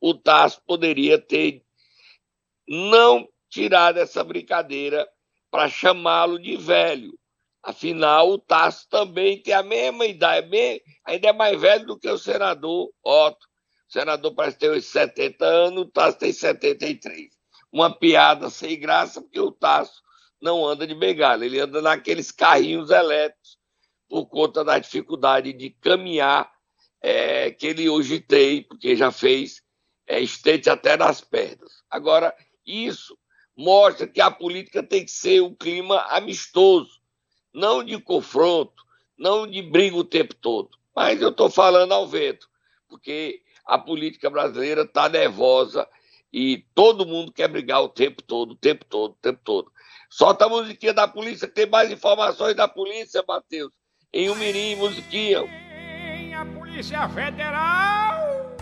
O 0.00 0.14
Tasso 0.14 0.60
poderia 0.66 1.18
ter 1.18 1.62
não 2.66 3.28
tirado 3.48 3.98
essa 3.98 4.24
brincadeira 4.24 5.08
para 5.50 5.68
chamá-lo 5.68 6.38
de 6.38 6.56
velho, 6.56 7.16
Afinal, 7.64 8.28
o 8.28 8.38
Tasso 8.38 8.86
também 8.90 9.42
tem 9.42 9.54
a 9.54 9.62
mesma 9.62 10.04
idade, 10.04 10.46
bem, 10.48 10.82
ainda 11.02 11.28
é 11.28 11.32
mais 11.32 11.58
velho 11.58 11.86
do 11.86 11.98
que 11.98 12.06
o 12.10 12.18
senador 12.18 12.92
Otto. 13.02 13.46
O 13.88 13.92
senador 13.92 14.34
parece 14.34 14.58
ter 14.58 14.70
uns 14.70 14.84
70 14.84 15.46
anos, 15.46 15.84
o 15.84 15.90
Tasso 15.90 16.18
tem 16.18 16.30
73. 16.30 17.30
Uma 17.72 17.90
piada 17.90 18.50
sem 18.50 18.78
graça, 18.78 19.22
porque 19.22 19.40
o 19.40 19.50
Tasso 19.50 20.02
não 20.42 20.66
anda 20.66 20.86
de 20.86 20.94
bengala, 20.94 21.46
ele 21.46 21.58
anda 21.58 21.80
naqueles 21.80 22.30
carrinhos 22.30 22.90
elétricos, 22.90 23.58
por 24.10 24.26
conta 24.26 24.62
da 24.62 24.78
dificuldade 24.78 25.54
de 25.54 25.70
caminhar 25.70 26.52
é, 27.00 27.50
que 27.50 27.66
ele 27.66 27.88
hoje 27.88 28.20
tem, 28.20 28.62
porque 28.62 28.94
já 28.94 29.10
fez 29.10 29.62
é, 30.06 30.20
estente 30.20 30.68
até 30.68 30.98
nas 30.98 31.22
pernas. 31.22 31.82
Agora, 31.90 32.36
isso 32.66 33.18
mostra 33.56 34.06
que 34.06 34.20
a 34.20 34.30
política 34.30 34.82
tem 34.82 35.02
que 35.02 35.10
ser 35.10 35.40
um 35.40 35.54
clima 35.54 35.98
amistoso 36.10 37.02
não 37.54 37.84
de 37.84 37.98
confronto, 37.98 38.84
não 39.16 39.46
de 39.46 39.62
briga 39.62 39.96
o 39.96 40.04
tempo 40.04 40.34
todo. 40.34 40.70
Mas 40.94 41.22
eu 41.22 41.30
estou 41.30 41.48
falando 41.48 41.92
ao 41.92 42.06
vento, 42.06 42.48
porque 42.88 43.40
a 43.64 43.78
política 43.78 44.28
brasileira 44.28 44.82
está 44.82 45.08
nervosa 45.08 45.88
e 46.32 46.66
todo 46.74 47.06
mundo 47.06 47.32
quer 47.32 47.48
brigar 47.48 47.82
o 47.82 47.88
tempo 47.88 48.22
todo, 48.22 48.52
o 48.52 48.56
tempo 48.56 48.84
todo, 48.84 49.12
o 49.12 49.18
tempo 49.22 49.40
todo. 49.44 49.72
Solta 50.10 50.46
a 50.46 50.48
musiquinha 50.48 50.92
da 50.92 51.08
polícia, 51.08 51.48
tem 51.48 51.66
mais 51.66 51.90
informações 51.90 52.54
da 52.54 52.68
polícia, 52.68 53.24
Matheus. 53.26 53.72
Em 54.12 54.30
um 54.30 54.34
mirim, 54.34 54.76
musiquinha. 54.76 55.42
A 56.36 56.46
Polícia 56.46 57.08
Federal! 57.08 58.54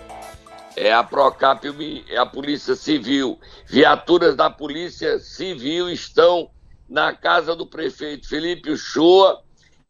É 0.77 0.93
a 0.93 1.03
Procap, 1.03 1.65
é 2.09 2.17
a 2.17 2.25
Polícia 2.25 2.75
Civil. 2.75 3.39
Viaturas 3.67 4.35
da 4.35 4.49
Polícia 4.49 5.19
Civil 5.19 5.91
estão 5.91 6.51
na 6.93 7.15
casa 7.15 7.57
do 7.57 7.67
prefeito 7.67 8.29
Felipe 8.29 8.71
Uchoa 8.71 9.41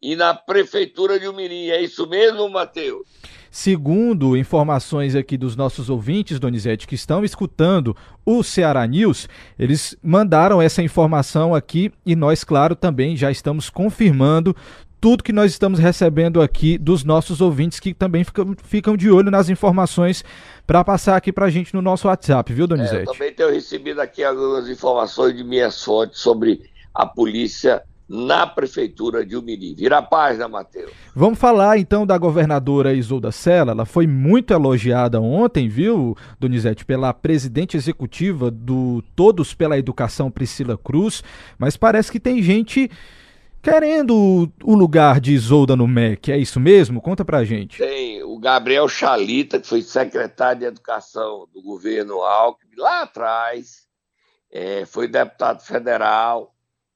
e 0.01 0.15
na 0.15 0.33
prefeitura 0.33 1.19
de 1.19 1.27
Umirim. 1.27 1.67
É 1.67 1.81
isso 1.81 2.07
mesmo, 2.07 2.49
Matheus? 2.49 3.05
Segundo 3.51 4.35
informações 4.35 5.13
aqui 5.13 5.37
dos 5.37 5.55
nossos 5.55 5.89
ouvintes, 5.89 6.39
Donizete, 6.39 6.87
que 6.87 6.95
estão 6.95 7.23
escutando 7.23 7.95
o 8.25 8.41
Ceará 8.41 8.87
News, 8.87 9.27
eles 9.59 9.95
mandaram 10.01 10.61
essa 10.61 10.81
informação 10.81 11.53
aqui 11.53 11.91
e 12.05 12.15
nós, 12.15 12.43
claro, 12.43 12.73
também 12.75 13.15
já 13.15 13.29
estamos 13.29 13.69
confirmando 13.69 14.55
tudo 14.99 15.21
que 15.21 15.33
nós 15.33 15.51
estamos 15.51 15.79
recebendo 15.79 16.41
aqui 16.41 16.77
dos 16.77 17.03
nossos 17.03 17.41
ouvintes 17.41 17.77
que 17.77 17.93
também 17.93 18.23
ficam, 18.23 18.55
ficam 18.63 18.95
de 18.95 19.11
olho 19.11 19.29
nas 19.29 19.49
informações 19.49 20.23
para 20.65 20.81
passar 20.81 21.17
aqui 21.17 21.31
para 21.31 21.47
a 21.47 21.49
gente 21.49 21.73
no 21.73 21.81
nosso 21.81 22.07
WhatsApp, 22.07 22.53
viu, 22.53 22.65
Donizete? 22.65 22.95
É, 22.95 23.01
eu 23.01 23.11
também 23.11 23.33
tenho 23.33 23.51
recebido 23.51 23.99
aqui 23.99 24.23
algumas 24.23 24.69
informações 24.69 25.35
de 25.35 25.43
minhas 25.43 25.83
fontes 25.83 26.19
sobre 26.19 26.71
a 26.93 27.05
polícia 27.05 27.83
na 28.07 28.45
Prefeitura 28.45 29.25
de 29.25 29.35
Umiri. 29.35 29.73
Vira 29.73 29.97
a 29.97 30.01
página, 30.01 30.47
Matheus. 30.47 30.91
Vamos 31.15 31.39
falar 31.39 31.77
então 31.77 32.05
da 32.05 32.17
governadora 32.17 32.93
Isolda 32.93 33.31
Sela. 33.31 33.71
Ela 33.71 33.85
foi 33.85 34.05
muito 34.05 34.53
elogiada 34.53 35.19
ontem, 35.19 35.67
viu, 35.67 36.15
Donizete, 36.39 36.85
pela 36.85 37.13
presidente 37.13 37.77
executiva 37.77 38.51
do 38.51 39.03
Todos 39.15 39.53
pela 39.53 39.77
Educação, 39.77 40.29
Priscila 40.29 40.77
Cruz, 40.77 41.23
mas 41.57 41.77
parece 41.77 42.11
que 42.11 42.19
tem 42.19 42.41
gente 42.41 42.89
querendo 43.61 44.51
o 44.61 44.75
lugar 44.75 45.21
de 45.21 45.31
Isolda 45.31 45.75
no 45.75 45.87
MEC. 45.87 46.31
É 46.31 46.37
isso 46.37 46.59
mesmo? 46.59 47.01
Conta 47.01 47.23
pra 47.23 47.45
gente. 47.45 47.77
Tem 47.77 48.21
o 48.21 48.37
Gabriel 48.37 48.89
Chalita, 48.89 49.59
que 49.59 49.67
foi 49.67 49.81
secretário 49.81 50.59
de 50.59 50.65
Educação 50.65 51.47
do 51.53 51.61
governo 51.61 52.21
Alckmin 52.21 52.75
lá 52.77 53.03
atrás, 53.03 53.87
é, 54.51 54.85
foi 54.85 55.07
deputado 55.07 55.61
federal 55.61 56.52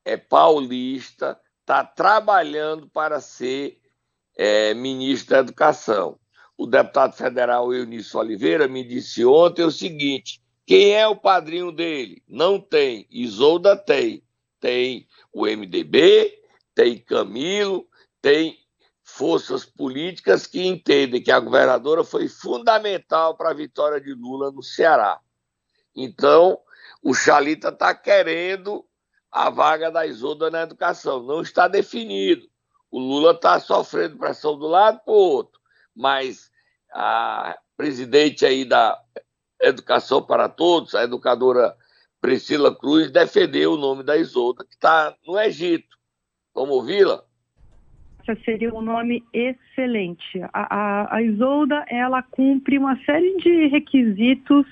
é 0.07 0.15
paulista, 0.15 1.37
está 1.59 1.83
trabalhando 1.83 2.87
para 2.87 3.19
ser 3.19 3.77
é, 4.37 4.73
ministro 4.73 5.31
da 5.31 5.39
Educação. 5.39 6.17
O 6.57 6.65
deputado 6.65 7.13
federal 7.13 7.73
Eunício 7.73 8.17
Oliveira 8.17 8.67
me 8.69 8.87
disse 8.87 9.25
ontem 9.25 9.63
o 9.63 9.71
seguinte: 9.71 10.41
quem 10.65 10.93
é 10.95 11.05
o 11.05 11.15
padrinho 11.15 11.71
dele? 11.71 12.23
Não 12.27 12.59
tem. 12.59 13.05
Isolda 13.11 13.75
tem. 13.75 14.23
Tem 14.59 15.07
o 15.31 15.45
MDB, 15.45 16.41
tem 16.73 16.97
Camilo, 16.97 17.85
tem 18.21 18.57
forças 19.03 19.65
políticas 19.65 20.47
que 20.47 20.65
entendem 20.65 21.21
que 21.21 21.31
a 21.31 21.39
governadora 21.39 22.03
foi 22.03 22.27
fundamental 22.27 23.35
para 23.35 23.51
a 23.51 23.53
vitória 23.53 24.01
de 24.01 24.13
Lula 24.13 24.51
no 24.51 24.63
Ceará. 24.63 25.19
Então, 25.95 26.59
o 27.03 27.13
Chalita 27.13 27.69
está 27.69 27.93
querendo 27.93 28.86
a 29.37 29.49
vaga 29.49 29.91
da 29.91 30.05
Isolda 30.05 30.49
na 30.49 30.63
educação. 30.63 31.21
Não 31.23 31.41
está 31.41 31.67
definido. 31.67 32.47
O 32.89 32.99
Lula 32.99 33.31
está 33.31 33.59
sofrendo 33.59 34.17
pressão 34.17 34.57
do 34.57 34.67
lado 34.67 34.99
para 35.03 35.13
o 35.13 35.17
outro, 35.17 35.59
mas 35.95 36.49
a 36.91 37.57
presidente 37.75 38.45
aí 38.45 38.65
da 38.65 38.97
Educação 39.61 40.21
para 40.21 40.49
Todos, 40.49 40.95
a 40.95 41.03
educadora 41.03 41.75
Priscila 42.21 42.75
Cruz, 42.75 43.11
defendeu 43.11 43.73
o 43.73 43.77
nome 43.77 44.03
da 44.03 44.17
Isolda, 44.17 44.63
que 44.63 44.73
está 44.73 45.15
no 45.25 45.39
Egito. 45.39 45.97
Vamos 46.55 46.75
ouvi-la? 46.75 47.23
seria 48.43 48.73
um 48.73 48.81
nome 48.81 49.23
excelente. 49.31 50.41
A, 50.51 50.75
a, 50.75 51.15
a, 51.15 51.21
Isolda, 51.21 51.85
ela 51.87 52.21
cumpre 52.21 52.77
uma 52.77 52.97
série 53.05 53.37
de 53.37 53.67
requisitos 53.67 54.65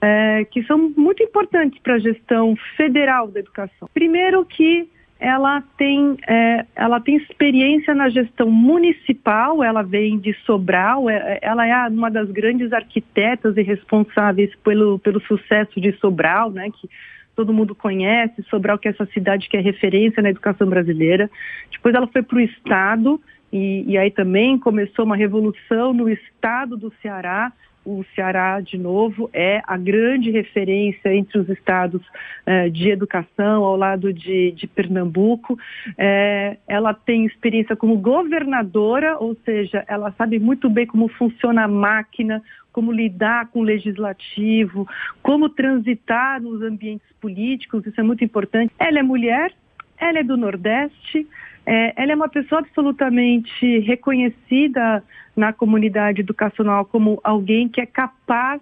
é, 0.00 0.44
que 0.50 0.62
são 0.64 0.92
muito 0.96 1.22
importantes 1.22 1.78
para 1.80 1.94
a 1.94 1.98
gestão 1.98 2.56
federal 2.76 3.28
da 3.28 3.40
educação. 3.40 3.88
Primeiro 3.92 4.44
que 4.44 4.88
ela 5.20 5.62
tem, 5.76 6.16
é, 6.26 6.64
ela 6.74 6.98
tem 6.98 7.16
experiência 7.16 7.94
na 7.94 8.08
gestão 8.08 8.50
municipal, 8.50 9.62
ela 9.62 9.82
vem 9.82 10.18
de 10.18 10.32
Sobral, 10.46 11.10
é, 11.10 11.38
ela 11.42 11.66
é 11.66 11.88
uma 11.88 12.10
das 12.10 12.30
grandes 12.30 12.72
arquitetas 12.72 13.54
e 13.58 13.62
responsáveis 13.62 14.50
pelo, 14.64 14.98
pelo 14.98 15.20
sucesso 15.20 15.78
de 15.78 15.92
Sobral, 15.98 16.50
né, 16.50 16.70
que 16.70 16.88
todo 17.36 17.52
mundo 17.52 17.74
conhece, 17.74 18.42
Sobral 18.44 18.78
que 18.78 18.88
é 18.88 18.92
essa 18.92 19.04
cidade 19.06 19.48
que 19.50 19.58
é 19.58 19.60
referência 19.60 20.22
na 20.22 20.30
educação 20.30 20.66
brasileira. 20.66 21.30
Depois 21.70 21.94
ela 21.94 22.06
foi 22.06 22.22
para 22.22 22.38
o 22.38 22.40
Estado, 22.40 23.20
e, 23.52 23.84
e 23.86 23.98
aí 23.98 24.10
também 24.10 24.58
começou 24.58 25.04
uma 25.04 25.16
revolução 25.16 25.92
no 25.92 26.08
Estado 26.08 26.78
do 26.78 26.90
Ceará, 27.02 27.52
o 27.84 28.04
Ceará, 28.14 28.60
de 28.60 28.76
novo, 28.76 29.30
é 29.32 29.62
a 29.66 29.76
grande 29.76 30.30
referência 30.30 31.14
entre 31.14 31.38
os 31.38 31.48
estados 31.48 32.02
eh, 32.44 32.68
de 32.68 32.90
educação, 32.90 33.64
ao 33.64 33.76
lado 33.76 34.12
de, 34.12 34.52
de 34.52 34.66
Pernambuco. 34.66 35.58
Eh, 35.96 36.56
ela 36.68 36.92
tem 36.92 37.24
experiência 37.24 37.74
como 37.74 37.96
governadora, 37.96 39.16
ou 39.18 39.36
seja, 39.44 39.84
ela 39.88 40.12
sabe 40.12 40.38
muito 40.38 40.68
bem 40.68 40.86
como 40.86 41.08
funciona 41.08 41.64
a 41.64 41.68
máquina, 41.68 42.42
como 42.72 42.92
lidar 42.92 43.48
com 43.48 43.60
o 43.60 43.64
legislativo, 43.64 44.86
como 45.22 45.48
transitar 45.48 46.40
nos 46.40 46.62
ambientes 46.62 47.06
políticos, 47.20 47.84
isso 47.86 48.00
é 48.00 48.04
muito 48.04 48.24
importante. 48.24 48.72
Ela 48.78 49.00
é 49.00 49.02
mulher, 49.02 49.52
ela 49.98 50.18
é 50.18 50.22
do 50.22 50.36
Nordeste, 50.36 51.26
é, 51.72 51.92
ela 52.02 52.10
é 52.10 52.14
uma 52.16 52.28
pessoa 52.28 52.62
absolutamente 52.62 53.78
reconhecida 53.78 55.04
na 55.36 55.52
comunidade 55.52 56.20
educacional 56.20 56.84
como 56.84 57.20
alguém 57.22 57.68
que 57.68 57.80
é 57.80 57.86
capaz 57.86 58.60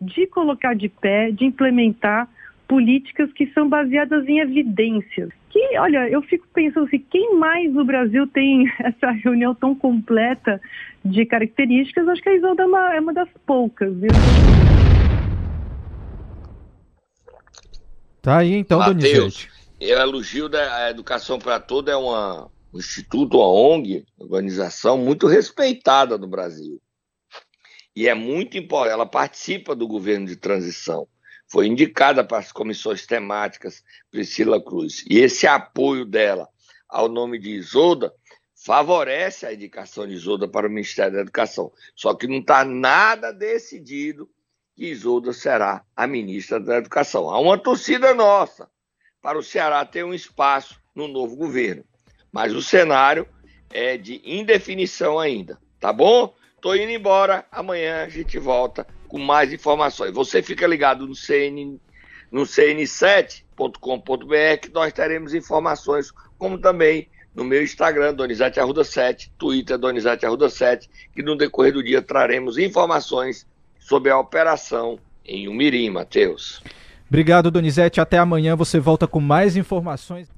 de 0.00 0.26
colocar 0.26 0.74
de 0.74 0.88
pé, 0.88 1.30
de 1.30 1.44
implementar 1.44 2.26
políticas 2.66 3.30
que 3.34 3.48
são 3.48 3.68
baseadas 3.68 4.26
em 4.26 4.38
evidências. 4.38 5.28
Que, 5.50 5.78
olha, 5.78 6.08
eu 6.08 6.22
fico 6.22 6.46
pensando 6.54 6.86
assim, 6.86 7.04
quem 7.10 7.36
mais 7.36 7.70
no 7.70 7.84
Brasil 7.84 8.26
tem 8.26 8.64
essa 8.80 9.10
reunião 9.10 9.54
tão 9.54 9.74
completa 9.74 10.58
de 11.04 11.26
características? 11.26 12.08
Acho 12.08 12.22
que 12.22 12.30
a 12.30 12.34
Isolda 12.34 12.62
é 12.62 12.66
uma, 12.66 12.94
é 12.94 13.00
uma 13.00 13.12
das 13.12 13.28
poucas, 13.44 13.94
viu? 13.94 14.08
Tá 18.22 18.38
aí 18.38 18.54
então, 18.54 18.82
Donizete. 18.82 19.57
Eu 19.80 19.98
elogio 19.98 20.48
da 20.48 20.90
Educação 20.90 21.38
para 21.38 21.60
Toda 21.60 21.92
é 21.92 21.96
uma, 21.96 22.50
um 22.72 22.78
instituto, 22.78 23.38
uma 23.38 23.50
ONG, 23.50 24.04
organização 24.18 24.98
muito 24.98 25.26
respeitada 25.26 26.18
no 26.18 26.26
Brasil. 26.26 26.80
E 27.94 28.08
é 28.08 28.14
muito 28.14 28.56
importante, 28.58 28.92
ela 28.92 29.06
participa 29.06 29.74
do 29.74 29.86
governo 29.86 30.26
de 30.26 30.36
transição 30.36 31.08
foi 31.48 31.66
indicada 31.66 32.22
para 32.22 32.38
as 32.38 32.52
comissões 32.52 33.06
temáticas 33.06 33.82
Priscila 34.10 34.62
Cruz. 34.62 35.04
E 35.08 35.18
esse 35.18 35.46
apoio 35.46 36.04
dela 36.04 36.48
ao 36.88 37.08
nome 37.08 37.38
de 37.38 37.50
Isolda 37.50 38.12
favorece 38.54 39.46
a 39.46 39.52
indicação 39.52 40.06
de 40.06 40.14
Isolda 40.14 40.46
para 40.46 40.66
o 40.66 40.70
Ministério 40.70 41.14
da 41.14 41.20
Educação. 41.20 41.72
Só 41.94 42.14
que 42.14 42.26
não 42.26 42.38
está 42.38 42.64
nada 42.64 43.32
decidido 43.32 44.28
que 44.76 44.86
Isolda 44.86 45.32
será 45.32 45.84
a 45.96 46.06
ministra 46.06 46.60
da 46.60 46.76
Educação. 46.76 47.30
Há 47.30 47.40
uma 47.40 47.56
torcida 47.56 48.14
nossa 48.14 48.70
para 49.28 49.38
o 49.38 49.42
Ceará 49.42 49.84
ter 49.84 50.06
um 50.06 50.14
espaço 50.14 50.80
no 50.94 51.06
novo 51.06 51.36
governo. 51.36 51.84
Mas 52.32 52.54
o 52.54 52.62
cenário 52.62 53.28
é 53.68 53.98
de 53.98 54.22
indefinição 54.24 55.18
ainda, 55.18 55.58
tá 55.78 55.92
bom? 55.92 56.34
Tô 56.62 56.74
indo 56.74 56.92
embora, 56.92 57.44
amanhã 57.52 58.04
a 58.04 58.08
gente 58.08 58.38
volta 58.38 58.86
com 59.06 59.18
mais 59.18 59.52
informações. 59.52 60.14
Você 60.14 60.42
fica 60.42 60.66
ligado 60.66 61.06
no, 61.06 61.14
CN, 61.14 61.78
no 62.32 62.44
cn7.com.br 62.44 64.60
que 64.62 64.70
nós 64.72 64.94
teremos 64.94 65.34
informações, 65.34 66.10
como 66.38 66.56
também 66.56 67.06
no 67.34 67.44
meu 67.44 67.62
Instagram, 67.62 68.14
Donizete 68.14 68.58
Arruda 68.58 68.82
7, 68.82 69.30
Twitter, 69.36 69.76
Donizete 69.76 70.24
Arruda 70.24 70.48
7, 70.48 70.88
que 71.14 71.22
no 71.22 71.36
decorrer 71.36 71.74
do 71.74 71.82
dia 71.82 72.00
traremos 72.00 72.56
informações 72.56 73.46
sobre 73.78 74.10
a 74.10 74.18
operação 74.18 74.98
em 75.22 75.48
Umirim, 75.48 75.90
Matheus. 75.90 76.62
Obrigado, 77.08 77.50
Donizete. 77.50 78.00
Até 78.00 78.18
amanhã 78.18 78.54
você 78.54 78.78
volta 78.78 79.06
com 79.06 79.20
mais 79.20 79.56
informações. 79.56 80.28